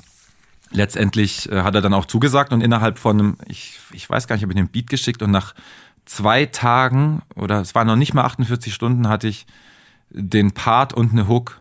[0.70, 4.36] letztendlich äh, hat er dann auch zugesagt und innerhalb von einem, ich, ich weiß gar
[4.36, 5.54] nicht, habe ich einen Beat geschickt und nach
[6.04, 9.46] zwei Tagen oder es waren noch nicht mal 48 Stunden hatte ich
[10.10, 11.60] den Part und eine Hook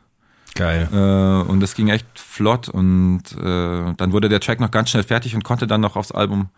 [0.55, 0.87] Geil.
[0.91, 5.03] äh, und das ging echt flott und äh, dann wurde der Track noch ganz schnell
[5.03, 6.49] fertig und konnte dann noch aufs Album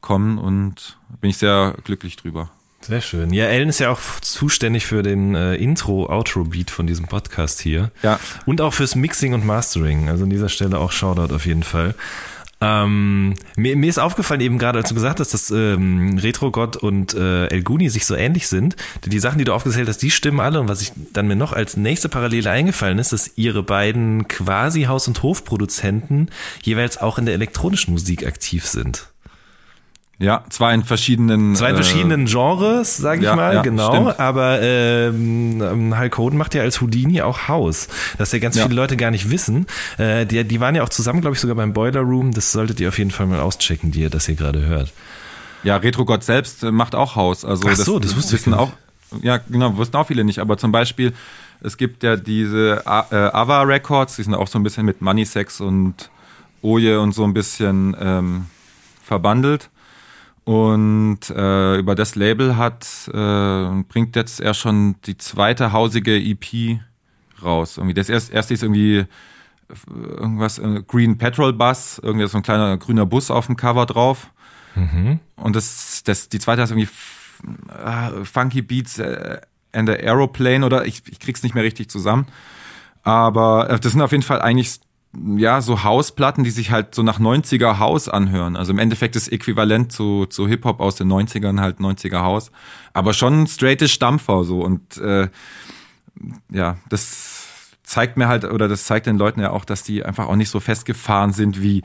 [0.00, 2.50] kommen und bin ich sehr glücklich drüber.
[2.80, 3.32] Sehr schön.
[3.32, 7.90] Ja, Ellen ist ja auch zuständig für den äh, Intro-Outro-Beat von diesem Podcast hier.
[8.02, 8.20] Ja.
[8.44, 10.10] Und auch fürs Mixing und Mastering.
[10.10, 11.94] Also an dieser Stelle auch Shoutout auf jeden Fall.
[12.60, 17.14] Ähm, mir, mir ist aufgefallen eben gerade, als du gesagt hast, dass ähm, Retro-God und
[17.14, 18.76] äh, El Guni sich so ähnlich sind.
[19.04, 20.60] Die Sachen, die du aufgezählt hast, die stimmen alle.
[20.60, 24.82] Und was ich dann mir noch als nächste Parallele eingefallen ist, dass ihre beiden quasi
[24.84, 26.30] Haus- und Hofproduzenten
[26.62, 29.13] jeweils auch in der elektronischen Musik aktiv sind.
[30.18, 33.88] Ja, zwar in verschiedenen Zwei äh, verschiedenen Genres, sage ich ja, mal, ja, genau.
[33.92, 34.20] stimmt.
[34.20, 37.88] Aber ähm, Hulk Hogan macht ja als Houdini auch Haus.
[38.16, 38.62] Das ja ganz Ja.
[38.64, 39.66] viele Leute gar nicht wissen.
[39.98, 42.32] Äh, die, die waren ja auch zusammen, glaube ich, sogar beim Boiler Room.
[42.32, 44.92] Das solltet ihr auf jeden Fall mal auschecken, die ihr das hier gerade hört.
[45.64, 47.44] Ja, Retro Gott selbst äh, macht auch Haus.
[47.44, 48.70] Also Ach so, das wusste ich gar auch.
[49.22, 50.38] Ja, genau, wussten auch viele nicht.
[50.38, 51.12] Aber zum Beispiel,
[51.60, 55.24] es gibt ja diese äh, Ava Records, die sind auch so ein bisschen mit Money
[55.24, 56.10] Sex und
[56.62, 58.46] Oje und so ein bisschen ähm,
[59.02, 59.70] verbandelt.
[60.44, 66.80] Und äh, über das Label hat äh, bringt jetzt er schon die zweite hausige EP
[67.42, 67.78] raus.
[67.78, 69.06] Irgendwie das erste, erste ist irgendwie äh,
[69.88, 74.30] irgendwas äh, Green Petrol Bus, irgendwie so ein kleiner grüner Bus auf dem Cover drauf.
[75.36, 76.90] Und das, das, die zweite ist irgendwie
[77.72, 82.26] äh, Funky Beats and the Aeroplane oder ich, ich krieg's nicht mehr richtig zusammen.
[83.02, 84.80] Aber das sind auf jeden Fall eigentlich
[85.36, 88.56] ja, so Hausplatten, die sich halt so nach 90er Haus anhören.
[88.56, 92.50] Also im Endeffekt das Äquivalent zu, zu Hip-Hop aus den 90ern, halt 90er Haus.
[92.92, 94.60] Aber schon straightes Stampfer so.
[94.60, 95.28] Und äh,
[96.50, 97.44] ja, das
[97.82, 100.50] zeigt mir halt, oder das zeigt den Leuten ja auch, dass die einfach auch nicht
[100.50, 101.82] so festgefahren sind, wie,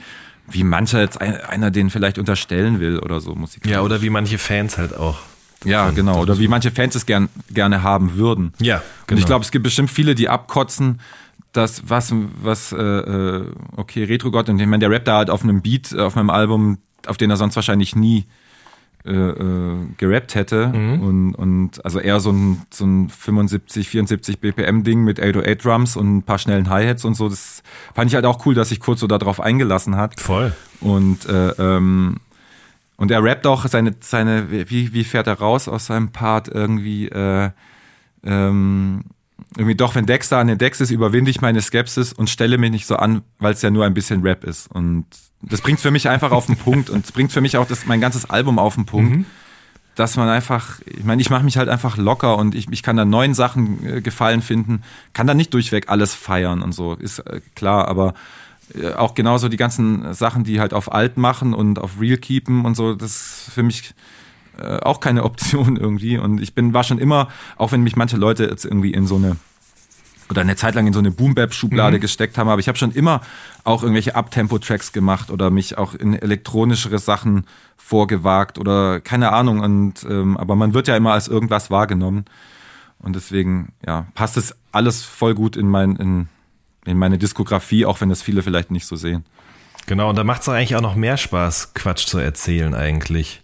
[0.48, 3.66] wie mancher jetzt ein, einer den vielleicht unterstellen will oder so Musik.
[3.68, 5.20] Ja, oder wie manche Fans halt auch.
[5.66, 6.22] Ja, genau.
[6.22, 8.54] Oder wie manche Fans es gern, gerne haben würden.
[8.60, 9.20] Ja, Und genau.
[9.20, 11.02] ich glaube, es gibt bestimmt viele, die abkotzen,
[11.60, 13.45] dass was, was, äh, äh,
[13.76, 16.30] okay, Retro-Gott, und ich meine, der rappt da halt auf einem Beat, äh, auf meinem
[16.30, 18.26] Album, auf den er sonst wahrscheinlich nie
[19.05, 20.72] äh, äh, gerappt hätte.
[21.01, 26.18] Und, und also eher so ein, so ein 75, 74 BPM-Ding mit 808 Drums und
[26.18, 27.30] ein paar schnellen Hi-Hats und so.
[27.30, 30.20] Das fand ich halt auch cool, dass sich kurz so darauf eingelassen hat.
[30.20, 30.53] Voll.
[30.82, 32.18] Und äh, ähm,
[32.97, 37.07] und er rappt auch seine, seine, wie, wie fährt er raus aus seinem Part irgendwie,
[37.07, 37.51] äh,
[38.26, 39.05] ähm,
[39.56, 42.72] irgendwie doch, wenn Dexter an den Dex ist, überwinde ich meine Skepsis und stelle mich
[42.72, 44.72] nicht so an, weil es ja nur ein bisschen Rap ist.
[44.72, 45.06] Und
[45.42, 47.86] das bringt für mich einfach auf den Punkt und es bringt für mich auch das,
[47.86, 49.26] mein ganzes Album auf den Punkt,
[49.96, 52.96] dass man einfach, ich meine, ich mache mich halt einfach locker und ich, ich kann
[52.96, 54.84] da neuen Sachen äh, gefallen finden,
[55.14, 58.14] kann da nicht durchweg alles feiern und so, ist äh, klar, aber
[58.76, 62.66] äh, auch genauso die ganzen Sachen, die halt auf alt machen und auf real keepen
[62.66, 63.94] und so, das ist für mich
[64.60, 66.18] äh, auch keine Option irgendwie.
[66.18, 69.16] Und ich bin, war schon immer, auch wenn mich manche Leute jetzt irgendwie in so
[69.16, 69.38] eine
[70.30, 73.22] oder eine Zeit lang in so eine Boom-Bap-Schublade gesteckt haben, aber ich habe schon immer
[73.64, 77.45] auch irgendwelche Uptempo-Tracks gemacht oder mich auch in elektronischere Sachen
[77.78, 79.62] vorgewagt oder keine Ahnung.
[79.62, 82.26] Und ähm, aber man wird ja immer als irgendwas wahrgenommen.
[82.99, 86.28] Und deswegen, ja, passt es alles voll gut in mein, in,
[86.86, 89.26] in meine Diskografie, auch wenn das viele vielleicht nicht so sehen.
[89.88, 93.41] Genau, und da macht es eigentlich auch noch mehr Spaß, Quatsch zu erzählen eigentlich.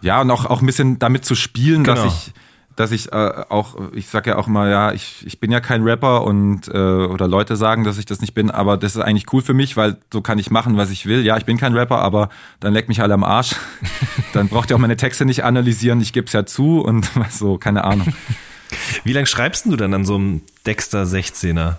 [0.00, 2.04] Ja, und auch, auch ein bisschen damit zu spielen, Genau.
[2.04, 2.32] dass ich,
[2.76, 5.82] dass ich äh, auch, ich sage ja auch mal, ja, ich, ich bin ja kein
[5.82, 9.32] Rapper und äh, oder Leute sagen, dass ich das nicht bin, aber das ist eigentlich
[9.32, 11.24] cool für mich, weil so kann ich machen, was ich will.
[11.24, 12.28] Ja, ich bin kein Rapper, aber
[12.60, 13.56] dann leckt mich alle am Arsch.
[14.32, 17.58] dann braucht ihr auch meine Texte nicht analysieren, ich gebe es ja zu und so,
[17.58, 18.12] keine Ahnung.
[19.02, 21.76] Wie lange schreibst denn du dann an so einem Dexter 16er?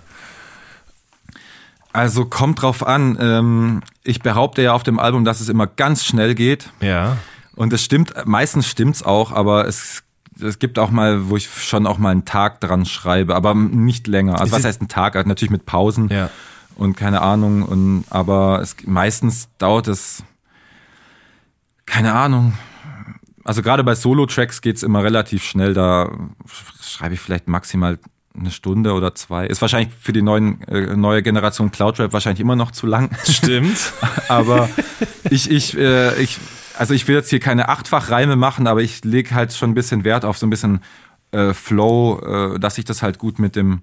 [1.92, 3.16] Also kommt drauf an.
[3.20, 6.70] Ähm, ich behaupte ja auf dem Album, dass es immer ganz schnell geht.
[6.80, 7.16] Ja.
[7.60, 10.02] Und es stimmt, meistens stimmt's auch, aber es,
[10.40, 14.06] es gibt auch mal, wo ich schon auch mal einen Tag dran schreibe, aber nicht
[14.06, 14.40] länger.
[14.40, 15.14] Also was es- heißt ein Tag?
[15.14, 16.30] Also Natürlich mit Pausen Ja.
[16.76, 17.62] und keine Ahnung.
[17.62, 20.22] Und aber es meistens dauert es
[21.84, 22.54] keine Ahnung.
[23.44, 25.74] Also gerade bei Solo-Tracks geht's immer relativ schnell.
[25.74, 26.10] Da
[26.82, 27.98] schreibe ich vielleicht maximal
[28.38, 29.46] eine Stunde oder zwei.
[29.46, 33.10] Ist wahrscheinlich für die neuen, äh, neue Generation Cloudrap wahrscheinlich immer noch zu lang.
[33.28, 33.92] Stimmt.
[34.28, 34.68] Aber
[35.30, 36.38] ich, ich, äh, ich,
[36.80, 40.02] also ich will jetzt hier keine Achtfach-Reime machen, aber ich lege halt schon ein bisschen
[40.02, 40.80] Wert auf so ein bisschen
[41.30, 43.82] äh, Flow, äh, dass ich das halt gut mit dem,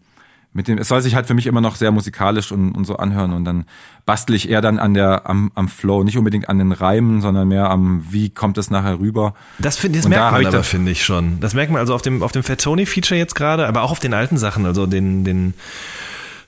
[0.52, 2.98] mit dem, es soll sich halt für mich immer noch sehr musikalisch und, und so
[2.98, 3.66] anhören und dann
[4.08, 7.48] bastel ich eher dann an der, am, am Flow, nicht unbedingt an den Reimen, sondern
[7.48, 9.36] mehr am, wie kommt es nachher rüber.
[9.60, 11.40] Das, finde das Und merkt man ich aber, finde ich schon.
[11.40, 14.00] Das merkt man also auf dem, auf dem Fat Tony-Feature jetzt gerade, aber auch auf
[14.00, 15.54] den alten Sachen, also den, den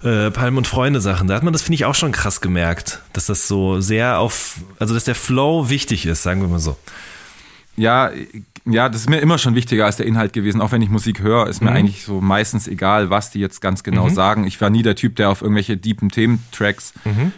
[0.04, 1.28] äh, Palm und Freunde Sachen.
[1.28, 4.62] Da hat man das, finde ich, auch schon krass gemerkt, dass das so sehr auf,
[4.80, 6.78] also dass der Flow wichtig ist, sagen wir mal so.
[7.76, 8.12] Ja,
[8.66, 10.62] ja, das ist mir immer schon wichtiger als der Inhalt gewesen.
[10.62, 13.84] Auch wenn ich Musik höre, ist mir eigentlich so meistens egal, was die jetzt ganz
[13.84, 14.46] genau sagen.
[14.46, 16.94] Ich war nie der Typ, der auf irgendwelche deepen Thementracks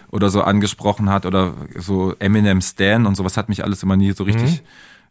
[0.09, 4.11] oder so angesprochen hat oder so Eminem Stan und sowas hat mich alles immer nie
[4.13, 4.63] so richtig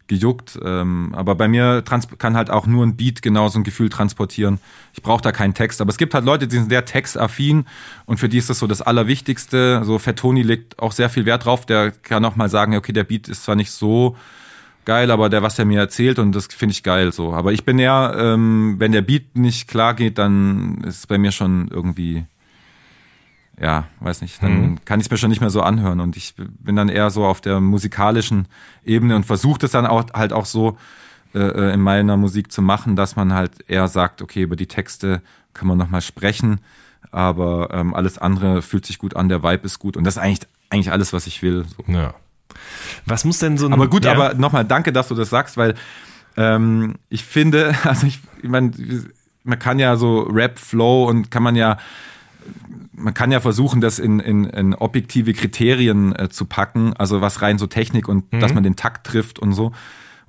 [0.07, 0.59] gejuckt.
[0.63, 3.89] Ähm, aber bei mir trans kann halt auch nur ein Beat genau so ein Gefühl
[3.89, 4.59] transportieren.
[4.93, 5.81] Ich brauche da keinen Text.
[5.81, 7.65] Aber es gibt halt Leute, die sind sehr textaffin
[8.05, 9.83] und für die ist das so das Allerwichtigste.
[9.83, 11.65] So Fettoni legt auch sehr viel Wert drauf.
[11.65, 14.15] Der kann auch mal sagen, okay, der Beat ist zwar nicht so
[14.85, 17.33] geil, aber der, was er mir erzählt und das finde ich geil so.
[17.33, 21.17] Aber ich bin eher, ähm, wenn der Beat nicht klar geht, dann ist es bei
[21.17, 22.25] mir schon irgendwie,
[23.61, 26.33] ja, weiß nicht, dann kann ich es mir schon nicht mehr so anhören und ich
[26.35, 28.47] bin dann eher so auf der musikalischen
[28.83, 30.77] Ebene und versuche das dann auch halt auch so
[31.35, 34.65] äh, äh, in meiner Musik zu machen, dass man halt eher sagt, okay, über die
[34.65, 35.21] Texte
[35.53, 36.59] kann man nochmal sprechen,
[37.11, 40.21] aber ähm, alles andere fühlt sich gut an, der Vibe ist gut und das ist
[40.21, 41.65] eigentlich, eigentlich alles, was ich will.
[41.65, 41.91] So.
[41.91, 42.15] Ja.
[43.05, 43.73] Was muss denn so ein.
[43.73, 45.75] Aber gut, ja, aber nochmal danke, dass du das sagst, weil
[46.35, 48.71] ähm, ich finde, also ich, ich meine,
[49.43, 51.77] man kann ja so Rap, Flow und kann man ja,
[52.93, 57.41] man kann ja versuchen, das in, in, in objektive Kriterien äh, zu packen, also was
[57.41, 59.71] rein so Technik und dass man den Takt trifft und so.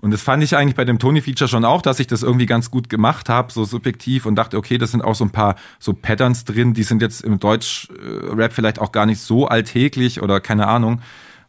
[0.03, 2.73] Und das fand ich eigentlich bei dem Tony-Feature schon auch, dass ich das irgendwie ganz
[2.73, 5.93] gut gemacht habe, so subjektiv und dachte, okay, das sind auch so ein paar so
[5.93, 10.67] Patterns drin, die sind jetzt im Deutsch-Rap vielleicht auch gar nicht so alltäglich oder keine
[10.67, 11.01] Ahnung.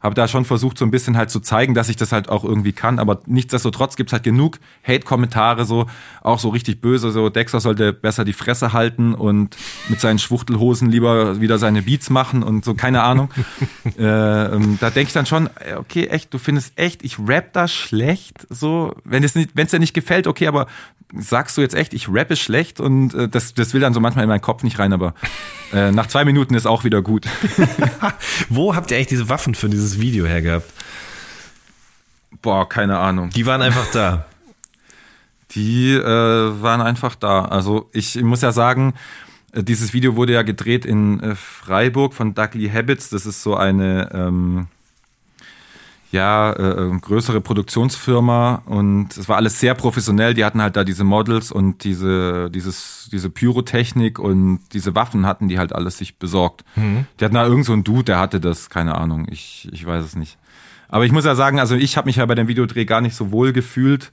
[0.03, 2.43] Habe da schon versucht, so ein bisschen halt zu zeigen, dass ich das halt auch
[2.43, 2.99] irgendwie kann.
[2.99, 5.87] Aber nichtsdestotrotz gibt's halt genug Hate-Kommentare, so
[6.21, 7.11] auch so richtig böse.
[7.11, 9.55] So Dexter sollte besser die Fresse halten und
[9.87, 13.29] mit seinen Schwuchtelhosen lieber wieder seine Beats machen und so, keine Ahnung.
[13.97, 17.69] äh, ähm, da denke ich dann schon, okay, echt, du findest echt, ich rap da
[17.69, 18.45] schlecht.
[18.49, 20.67] So, wenn es nicht, wenn es dir nicht gefällt, okay, aber
[21.15, 24.23] sagst du jetzt echt, ich rappe schlecht und äh, das, das will dann so manchmal
[24.23, 25.13] in meinen Kopf nicht rein, aber
[25.71, 27.27] äh, nach zwei Minuten ist auch wieder gut.
[28.49, 30.71] Wo habt ihr eigentlich diese Waffen für dieses Video hergehabt?
[32.41, 33.29] Boah, keine Ahnung.
[33.29, 34.25] Die waren einfach da.
[35.51, 37.45] Die äh, waren einfach da.
[37.45, 38.93] Also ich muss ja sagen,
[39.53, 43.09] äh, dieses Video wurde ja gedreht in äh, Freiburg von Dudley Habits.
[43.09, 44.67] Das ist so eine ähm,
[46.13, 50.35] ja, äh, größere Produktionsfirma und es war alles sehr professionell.
[50.35, 55.47] Die hatten halt da diese Models und diese, dieses, diese Pyrotechnik und diese Waffen hatten
[55.47, 56.63] die halt alles sich besorgt.
[56.75, 57.07] Mhm.
[57.19, 60.05] Die hatten da irgend so einen Dude, der hatte das, keine Ahnung, ich, ich weiß
[60.05, 60.37] es nicht.
[60.87, 63.15] Aber ich muss ja sagen, also ich habe mich ja bei dem Videodreh gar nicht
[63.15, 64.11] so wohl gefühlt.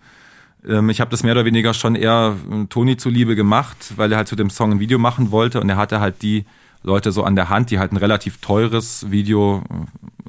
[0.67, 4.17] Ähm, ich habe das mehr oder weniger schon eher äh, Toni zuliebe gemacht, weil er
[4.17, 6.47] halt zu dem Song ein Video machen wollte und er hatte halt die
[6.83, 9.63] Leute so an der Hand, die halt ein relativ teures Video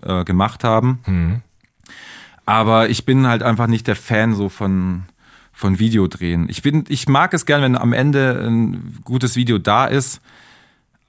[0.01, 0.99] äh, gemacht haben.
[1.07, 1.41] Mhm.
[2.51, 5.03] Aber ich bin halt einfach nicht der Fan so von,
[5.53, 6.49] von Videodrehen.
[6.49, 10.19] Ich bin, ich mag es gern, wenn am Ende ein gutes Video da ist.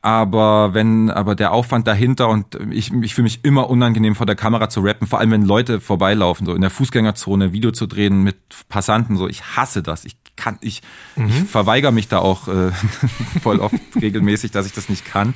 [0.02, 4.36] Aber wenn, aber der Aufwand dahinter und ich, ich fühle mich immer unangenehm vor der
[4.36, 8.22] Kamera zu rappen, vor allem wenn Leute vorbeilaufen, so in der Fußgängerzone Video zu drehen
[8.22, 8.36] mit
[8.68, 10.04] Passanten, so ich hasse das.
[10.04, 10.80] Ich kann, ich,
[11.16, 11.26] mhm.
[11.26, 12.70] ich verweigere mich da auch äh,
[13.42, 15.34] voll oft regelmäßig, dass ich das nicht kann.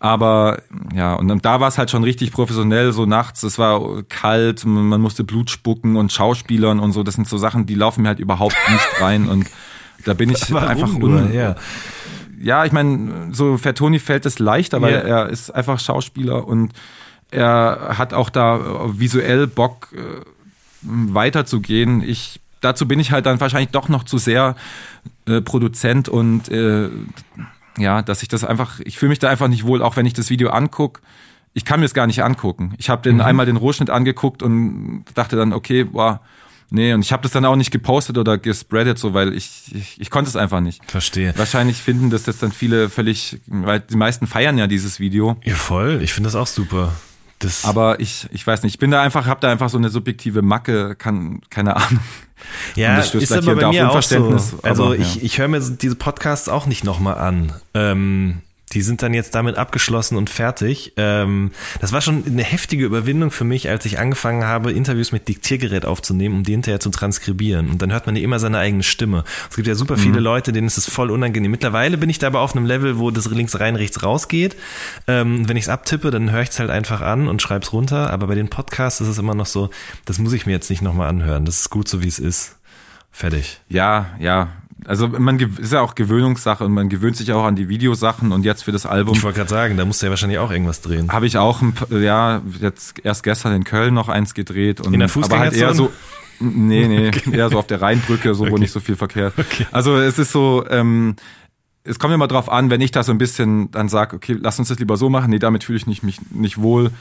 [0.00, 0.62] Aber
[0.94, 5.00] ja, und da war es halt schon richtig professionell, so nachts, es war kalt, man
[5.00, 8.20] musste Blut spucken und Schauspielern und so, das sind so Sachen, die laufen mir halt
[8.20, 9.46] überhaupt nicht rein und
[10.04, 11.30] da bin ich Warum einfach nur.
[11.32, 11.56] Ja.
[12.40, 15.02] ja, ich meine, so für Toni fällt es leichter, weil yeah.
[15.02, 16.72] er ist einfach Schauspieler und
[17.32, 18.60] er hat auch da
[18.92, 20.24] visuell Bock äh,
[20.82, 22.02] weiterzugehen.
[22.02, 24.56] Ich dazu bin ich halt dann wahrscheinlich doch noch zu sehr
[25.26, 26.88] äh, Produzent und äh,
[27.78, 30.14] ja, dass ich das einfach, ich fühle mich da einfach nicht wohl, auch wenn ich
[30.14, 31.00] das Video angucke.
[31.54, 32.74] Ich kann mir es gar nicht angucken.
[32.78, 33.22] Ich habe den mhm.
[33.22, 36.20] einmal den Rohschnitt angeguckt und dachte dann, okay, boah,
[36.70, 40.00] nee, und ich habe das dann auch nicht gepostet oder gespreadet, so, weil ich, ich,
[40.00, 40.82] ich konnte es einfach nicht.
[40.90, 41.32] Verstehe.
[41.36, 45.36] Wahrscheinlich finden das jetzt dann viele völlig, weil die meisten feiern ja dieses Video.
[45.44, 46.00] Ja, voll.
[46.02, 46.92] Ich finde das auch super.
[47.38, 49.90] Das Aber ich, ich weiß nicht, ich bin da einfach, habe da einfach so eine
[49.90, 52.00] subjektive Macke, kann, keine Ahnung.
[52.76, 54.28] Ja, ist aber bei mir auch so.
[54.62, 55.22] Also aber, ich, ja.
[55.22, 57.52] ich höre mir diese Podcasts auch nicht nochmal an.
[57.74, 60.92] Ähm, die sind dann jetzt damit abgeschlossen und fertig.
[60.96, 65.28] Ähm, das war schon eine heftige Überwindung für mich, als ich angefangen habe, Interviews mit
[65.28, 67.70] Diktiergerät aufzunehmen, um die hinterher zu transkribieren.
[67.70, 69.24] Und dann hört man ja immer seine eigene Stimme.
[69.48, 70.24] Es gibt ja super viele mhm.
[70.24, 71.50] Leute, denen ist es voll unangenehm.
[71.50, 74.56] Mittlerweile bin ich da aber auf einem Level, wo das links rein, rechts raus geht.
[75.06, 77.72] Ähm, wenn ich es abtippe, dann höre ich es halt einfach an und schreibe es
[77.72, 78.10] runter.
[78.10, 79.70] Aber bei den Podcasts ist es immer noch so,
[80.04, 81.44] das muss ich mir jetzt nicht nochmal anhören.
[81.44, 82.56] Das ist gut so, wie es ist.
[83.10, 83.60] Fertig.
[83.68, 84.48] Ja, ja.
[84.84, 88.44] Also man ist ja auch Gewöhnungssache und man gewöhnt sich auch an die Videosachen und
[88.44, 89.16] jetzt für das Album.
[89.16, 91.12] Ich wollte gerade sagen, da musst du ja wahrscheinlich auch irgendwas drehen.
[91.12, 95.00] Habe ich auch, ein, ja, jetzt erst gestern in Köln noch eins gedreht und in
[95.00, 95.92] der aber halt eher so.
[96.40, 97.36] Nee, nee, okay.
[97.36, 98.52] eher so auf der Rheinbrücke, so okay.
[98.52, 99.32] wo nicht so viel Verkehr.
[99.36, 99.66] Okay.
[99.72, 101.16] Also es ist so, ähm,
[101.82, 104.58] es kommt immer drauf an, wenn ich da so ein bisschen dann sage, okay, lass
[104.58, 106.92] uns das lieber so machen, nee, damit fühle ich nicht, mich nicht wohl,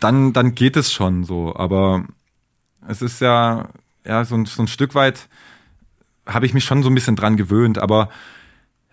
[0.00, 1.54] dann, dann geht es schon so.
[1.54, 2.04] Aber
[2.88, 3.68] es ist ja,
[4.06, 5.28] ja, so ein, so ein Stück weit
[6.26, 8.08] habe ich mich schon so ein bisschen dran gewöhnt, aber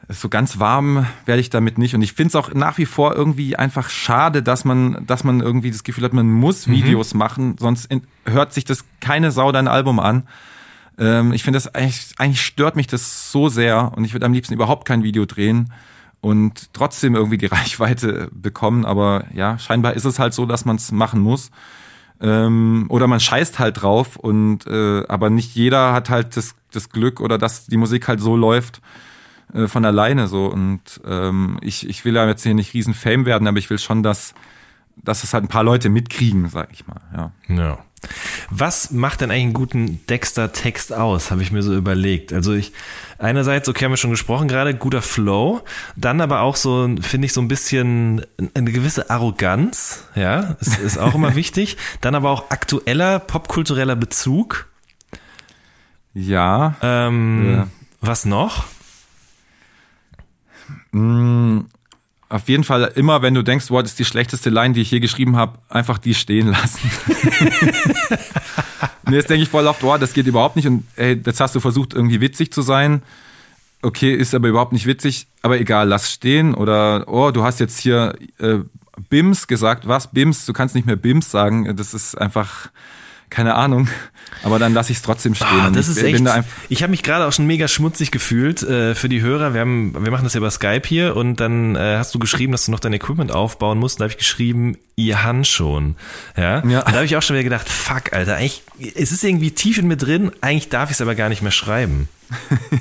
[0.08, 1.94] so ganz warm werde ich damit nicht.
[1.94, 5.40] Und ich finde es auch nach wie vor irgendwie einfach schade, dass man, dass man
[5.40, 6.74] irgendwie das Gefühl hat, man muss mhm.
[6.74, 7.20] Videos mhm.
[7.20, 10.28] machen, sonst in, hört sich das keine Sau dein Album an.
[10.98, 14.34] Ähm, ich finde das eigentlich, eigentlich stört mich das so sehr und ich würde am
[14.34, 15.72] liebsten überhaupt kein Video drehen
[16.22, 18.86] und trotzdem irgendwie die Reichweite bekommen.
[18.86, 21.52] Aber ja, scheinbar ist es halt so, dass man es machen muss.
[22.22, 26.90] Ähm, oder man scheißt halt drauf und äh, aber nicht jeder hat halt das, das
[26.90, 28.82] Glück oder dass die Musik halt so läuft
[29.54, 30.48] äh, von alleine so.
[30.48, 33.80] Und ähm, ich, ich will ja jetzt hier nicht riesen Fame werden, aber ich will
[33.80, 34.34] schon, dass,
[34.98, 37.02] dass es halt ein paar Leute mitkriegen, sag ich mal.
[37.16, 37.32] Ja.
[37.48, 37.78] ja.
[38.50, 42.34] Was macht denn eigentlich einen guten Dexter-Text aus, habe ich mir so überlegt.
[42.34, 42.72] Also ich,
[43.18, 45.62] einerseits, okay, haben wir schon gesprochen gerade, guter Flow,
[45.96, 50.98] dann aber auch so, finde ich, so ein bisschen eine gewisse Arroganz, ja, ist, ist
[50.98, 51.78] auch immer wichtig.
[52.02, 54.68] Dann aber auch aktueller, popkultureller Bezug.
[56.14, 56.76] Ja.
[56.82, 57.68] Ähm, ja.
[58.02, 58.66] Was noch?
[62.30, 64.92] Auf jeden Fall immer, wenn du denkst, boah, das ist die schlechteste Line, die ich
[64.92, 66.92] je geschrieben habe, einfach die stehen lassen.
[69.10, 70.68] nee, jetzt denke ich voll oft, boah, das geht überhaupt nicht.
[70.68, 73.02] Und ey, jetzt hast du versucht, irgendwie witzig zu sein.
[73.82, 76.54] Okay, ist aber überhaupt nicht witzig, aber egal, lass stehen.
[76.54, 78.60] Oder oh, du hast jetzt hier äh,
[79.10, 80.12] Bims gesagt, was?
[80.12, 82.70] Bims, du kannst nicht mehr Bims sagen, das ist einfach
[83.30, 83.88] keine Ahnung.
[84.44, 85.48] Aber dann lasse ich es trotzdem stehen.
[85.50, 86.26] Ah, das ich ist echt.
[86.26, 89.54] da Ich habe mich gerade auch schon mega schmutzig gefühlt äh, für die Hörer.
[89.54, 92.52] Wir haben, wir machen das ja über Skype hier und dann äh, hast du geschrieben,
[92.52, 94.00] dass du noch dein Equipment aufbauen musst.
[94.00, 95.96] Da habe ich geschrieben, ihr Han schon.
[96.38, 96.66] Ja.
[96.66, 96.80] Ja.
[96.80, 98.64] Und da habe ich auch schon wieder gedacht, fuck, Alter, eigentlich,
[98.96, 100.32] es ist irgendwie tief in mir drin.
[100.42, 102.08] Eigentlich darf ich es aber gar nicht mehr schreiben.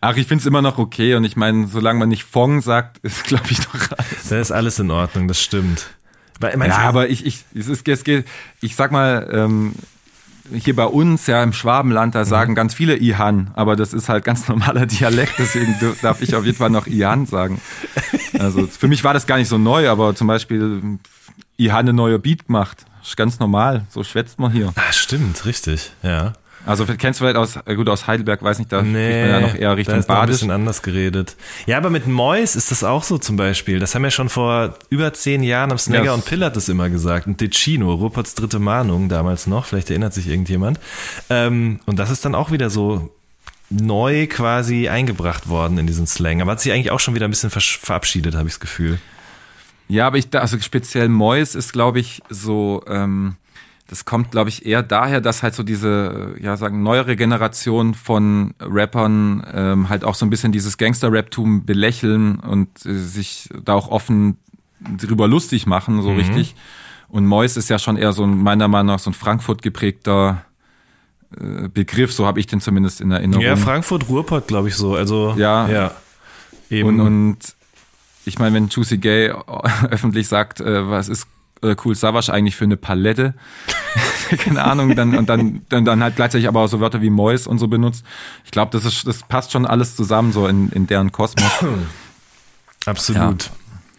[0.00, 2.98] Ach, ich finde es immer noch okay und ich meine, solange man nicht Fong sagt,
[2.98, 4.28] ist glaube ich doch alles.
[4.28, 5.86] Da ist alles in Ordnung, das stimmt.
[6.40, 8.26] Weil, Ja, aber ich, ich, es ist, es geht,
[8.60, 9.74] ich sag mal, ähm,
[10.52, 14.24] hier bei uns, ja im Schwabenland, da sagen ganz viele Ihan, aber das ist halt
[14.24, 17.60] ganz normaler Dialekt, deswegen darf ich auf jeden Fall noch Ihan sagen.
[18.38, 20.98] Also für mich war das gar nicht so neu, aber zum Beispiel
[21.56, 22.84] Ihan eine neue Beat gemacht.
[23.02, 24.72] Ist ganz normal, so schwätzt man hier.
[24.74, 26.32] Ah, stimmt, richtig, ja.
[26.66, 29.40] Also kennst du vielleicht aus, äh, gut, aus Heidelberg, weiß nicht, da spricht man ja
[29.40, 30.34] noch eher da Richtung ist noch ein Badisch.
[30.34, 31.36] bisschen anders geredet.
[31.66, 33.78] Ja, aber mit Mois ist das auch so zum Beispiel.
[33.78, 36.12] Das haben wir schon vor über zehn Jahren am Snagger Ja.
[36.14, 37.26] und Pillard das immer gesagt.
[37.26, 40.80] Und Ticino, Ruperts dritte Mahnung damals noch, vielleicht erinnert sich irgendjemand.
[41.30, 43.10] Ähm, und das ist dann auch wieder so
[43.70, 46.40] neu quasi eingebracht worden in diesen Slang.
[46.40, 48.98] Aber hat sich eigentlich auch schon wieder ein bisschen verabschiedet, habe ich das Gefühl.
[49.88, 53.36] Ja, aber ich, da- also speziell Mois ist, glaube ich, so, ähm,
[53.88, 58.54] das kommt, glaube ich, eher daher, dass halt so diese, ja, sagen, neuere Generation von
[58.60, 63.88] Rappern ähm, halt auch so ein bisschen dieses Gangster-Rap-Tum belächeln und äh, sich da auch
[63.88, 64.38] offen
[64.98, 66.54] drüber lustig machen, so richtig.
[67.08, 70.44] Und Mois ist ja schon eher so ein, meiner Meinung nach, so ein Frankfurt geprägter
[71.40, 73.44] äh, Begriff, so habe ich den zumindest in Erinnerung.
[73.44, 74.94] Ja, Frankfurt, Ruhrpott, glaube ich so.
[74.96, 75.68] Also, Ja.
[75.68, 75.94] ja.
[76.68, 76.88] Eben.
[76.88, 77.38] Und, und
[78.24, 79.32] ich meine, wenn Juicy Gay
[79.90, 81.28] öffentlich sagt, äh, was ist
[81.62, 83.34] äh, Cool Savage eigentlich für eine Palette,
[84.38, 87.46] keine Ahnung, dann und dann, dann dann halt gleichzeitig aber auch so Wörter wie Mois
[87.46, 88.04] und so benutzt.
[88.44, 91.50] Ich glaube, das ist das passt schon alles zusammen so in, in deren Kosmos.
[92.86, 93.50] Absolut.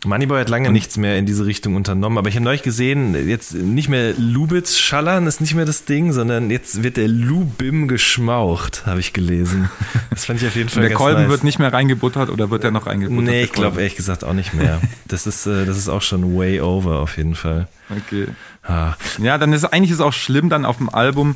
[0.05, 3.55] Moneyboy hat lange nichts mehr in diese Richtung unternommen, aber ich habe neulich gesehen, jetzt
[3.55, 8.85] nicht mehr Lubitz schallern ist nicht mehr das Ding, sondern jetzt wird der Lubim geschmaucht,
[8.85, 9.69] habe ich gelesen.
[10.09, 11.29] Das fand ich auf jeden Fall Der ganz Kolben nice.
[11.29, 13.25] wird nicht mehr reingebuttert oder wird der noch reingebuttert?
[13.25, 14.81] Nee, ich glaube ehrlich gesagt auch nicht mehr.
[15.07, 17.67] Das ist, äh, das ist auch schon way over auf jeden Fall.
[17.89, 18.27] Okay.
[18.63, 18.93] Ah.
[19.21, 21.35] Ja, dann ist eigentlich ist auch schlimm dann auf dem Album,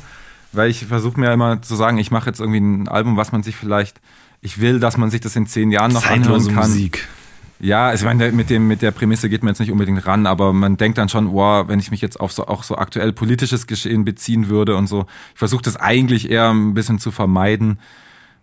[0.52, 3.44] weil ich versuche mir immer zu sagen, ich mache jetzt irgendwie ein Album, was man
[3.44, 4.00] sich vielleicht,
[4.40, 6.70] ich will, dass man sich das in zehn Jahren noch Zeitlose anhören kann.
[6.70, 7.06] Musik.
[7.62, 10.26] Ja, also ich meine, mit dem mit der Prämisse geht man jetzt nicht unbedingt ran,
[10.26, 13.12] aber man denkt dann schon, wow, wenn ich mich jetzt auf so auch so aktuell
[13.12, 15.06] politisches Geschehen beziehen würde und so.
[15.32, 17.78] Ich versuche das eigentlich eher ein bisschen zu vermeiden,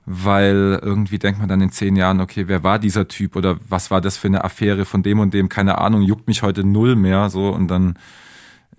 [0.06, 3.92] weil irgendwie denkt man dann in zehn Jahren, okay, wer war dieser Typ oder was
[3.92, 5.50] war das für eine Affäre von dem und dem?
[5.50, 7.96] Keine Ahnung, juckt mich heute null mehr so und dann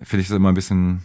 [0.01, 1.01] finde ich das immer ein bisschen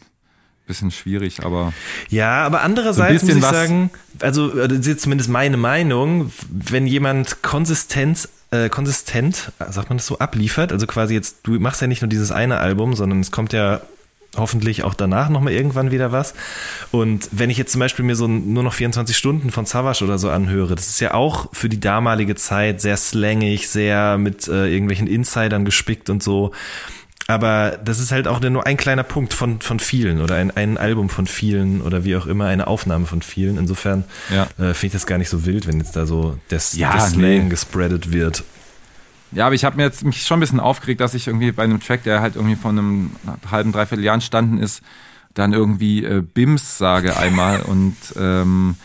[0.66, 1.72] bisschen schwierig, aber
[2.08, 6.86] Ja, aber andererseits So muss ich sagen, also das ist jetzt zumindest meine Meinung, wenn
[6.86, 11.86] jemand konsistent, äh, konsistent, sagt man das so, abliefert, also quasi jetzt, du machst ja
[11.86, 13.80] nicht nur dieses eine Album, sondern es kommt ja
[14.36, 16.34] hoffentlich auch danach nochmal irgendwann wieder was.
[16.90, 20.18] Und wenn ich jetzt zum Beispiel mir so nur noch 24 Stunden von Savage oder
[20.18, 24.68] so anhöre, das ist ja auch für die damalige Zeit sehr slangig, sehr mit äh,
[24.68, 26.52] irgendwelchen Insidern gespickt und so.
[27.28, 30.78] Aber das ist halt auch nur ein kleiner Punkt von, von vielen oder ein, ein
[30.78, 33.58] Album von vielen oder wie auch immer, eine Aufnahme von vielen.
[33.58, 34.44] Insofern Ja.
[34.58, 37.10] äh, finde ich das gar nicht so wild, wenn jetzt da so das, Ja, das
[37.10, 37.48] Slang nee.
[37.48, 38.44] gespreadet wird.
[39.32, 41.64] Ja, aber ich habe mir jetzt mich schon ein bisschen aufgeregt, dass ich irgendwie bei
[41.64, 43.10] einem Track, der halt irgendwie von einem
[43.50, 44.82] halben, dreiviertel Jahr entstanden ist,
[45.34, 48.76] dann irgendwie äh, Bims sage einmal und ähm,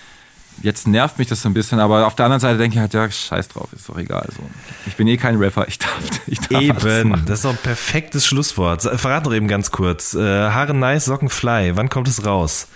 [0.61, 2.93] jetzt nervt mich das so ein bisschen, aber auf der anderen Seite denke ich halt,
[2.93, 4.27] ja, scheiß drauf, ist doch egal.
[4.35, 4.43] So.
[4.87, 5.91] Ich bin eh kein Rapper, ich darf,
[6.27, 8.81] ich darf Eben, das ist doch ein perfektes Schlusswort.
[8.81, 10.13] Verrat doch eben ganz kurz.
[10.13, 11.75] Äh, Haare nice, Socken fly.
[11.75, 12.67] Wann kommt es raus?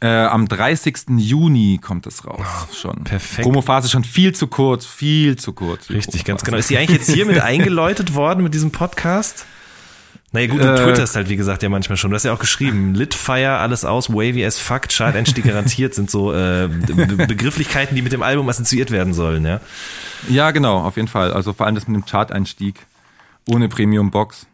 [0.00, 1.16] Äh, am 30.
[1.16, 2.44] Juni kommt es raus
[2.78, 2.98] schon.
[3.00, 3.42] Ah, perfekt.
[3.42, 5.88] Promophase schon viel zu kurz, viel zu kurz.
[5.88, 6.58] Richtig, ganz genau.
[6.58, 9.46] Ist die eigentlich jetzt hier mit eingeläutet worden mit diesem Podcast?
[10.34, 12.10] Naja gut, du Äh, twitterst halt, wie gesagt, ja manchmal schon.
[12.10, 16.32] Du hast ja auch geschrieben, Litfire, alles aus, wavy as fuck, Chart-Einstieg garantiert, sind so
[16.32, 19.60] äh, Be Begrifflichkeiten, die mit dem Album assoziiert werden sollen, ja.
[20.28, 21.32] Ja, genau, auf jeden Fall.
[21.32, 22.74] Also vor allem das mit dem Chart-Einstieg
[23.48, 24.46] ohne Premium-Box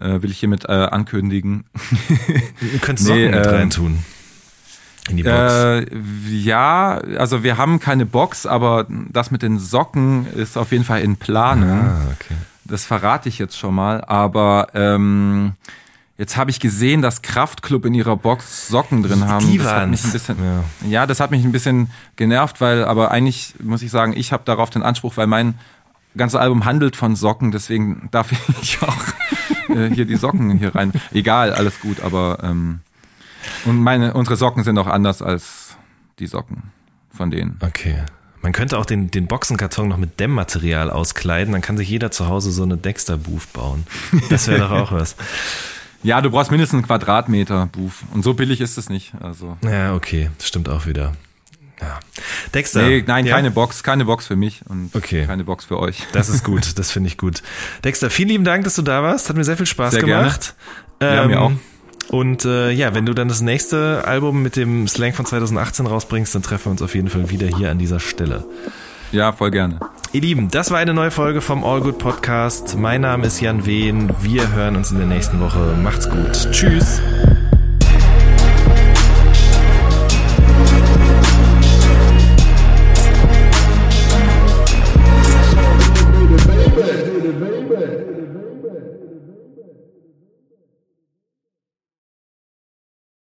[0.00, 1.64] äh, will ich hiermit äh, ankündigen.
[2.60, 3.98] Du könntest Socken Nee, mit ähm, reintun.
[5.10, 5.52] In die Box.
[5.52, 5.86] Äh,
[6.30, 11.02] ja, also wir haben keine Box, aber das mit den Socken ist auf jeden Fall
[11.02, 11.68] in Planung.
[11.68, 12.36] ah, okay.
[12.70, 14.02] Das verrate ich jetzt schon mal.
[14.04, 15.52] Aber ähm,
[16.16, 19.46] jetzt habe ich gesehen, dass Kraftklub in ihrer Box Socken drin haben.
[19.46, 20.64] Die das hat mich ein bisschen, Ja.
[20.88, 21.06] ja.
[21.06, 24.70] das hat mich ein bisschen genervt, weil, aber eigentlich muss ich sagen, ich habe darauf
[24.70, 25.58] den Anspruch, weil mein
[26.16, 30.92] ganzes Album handelt von Socken, deswegen darf ich auch äh, hier die Socken hier rein.
[31.12, 32.80] Egal, alles gut, aber ähm,
[33.64, 35.76] und meine, unsere Socken sind auch anders als
[36.18, 36.64] die Socken
[37.12, 37.58] von denen.
[37.60, 38.02] Okay.
[38.42, 42.28] Man könnte auch den, den Boxenkarton noch mit Dämmmaterial auskleiden, dann kann sich jeder zu
[42.28, 43.86] Hause so eine Dexter-Booth bauen.
[44.30, 45.16] Das wäre doch auch was.
[46.02, 47.92] Ja, du brauchst mindestens einen Quadratmeter Booth.
[48.14, 49.12] Und so billig ist es nicht.
[49.20, 49.58] Also.
[49.62, 51.12] Ja, okay, das stimmt auch wieder.
[51.78, 52.00] Ja.
[52.54, 52.88] Dexter.
[52.88, 53.34] Nee, nein, ja?
[53.34, 55.26] keine Box, keine Box für mich und Okay.
[55.26, 56.06] keine Box für euch.
[56.12, 57.42] Das ist gut, das finde ich gut.
[57.84, 59.28] Dexter, vielen lieben Dank, dass du da warst.
[59.28, 60.24] Hat mir sehr viel Spaß Sehr gerne.
[60.24, 60.54] gemacht.
[61.02, 61.52] Ja, mir auch.
[62.10, 66.34] Und äh, ja, wenn du dann das nächste Album mit dem Slang von 2018 rausbringst,
[66.34, 68.44] dann treffen wir uns auf jeden Fall wieder hier an dieser Stelle.
[69.12, 69.78] Ja, voll gerne.
[70.12, 72.76] Ihr Lieben, das war eine neue Folge vom All Good Podcast.
[72.76, 74.10] Mein Name ist Jan Wehn.
[74.22, 75.76] Wir hören uns in der nächsten Woche.
[75.80, 76.50] Macht's gut.
[76.50, 77.00] Tschüss.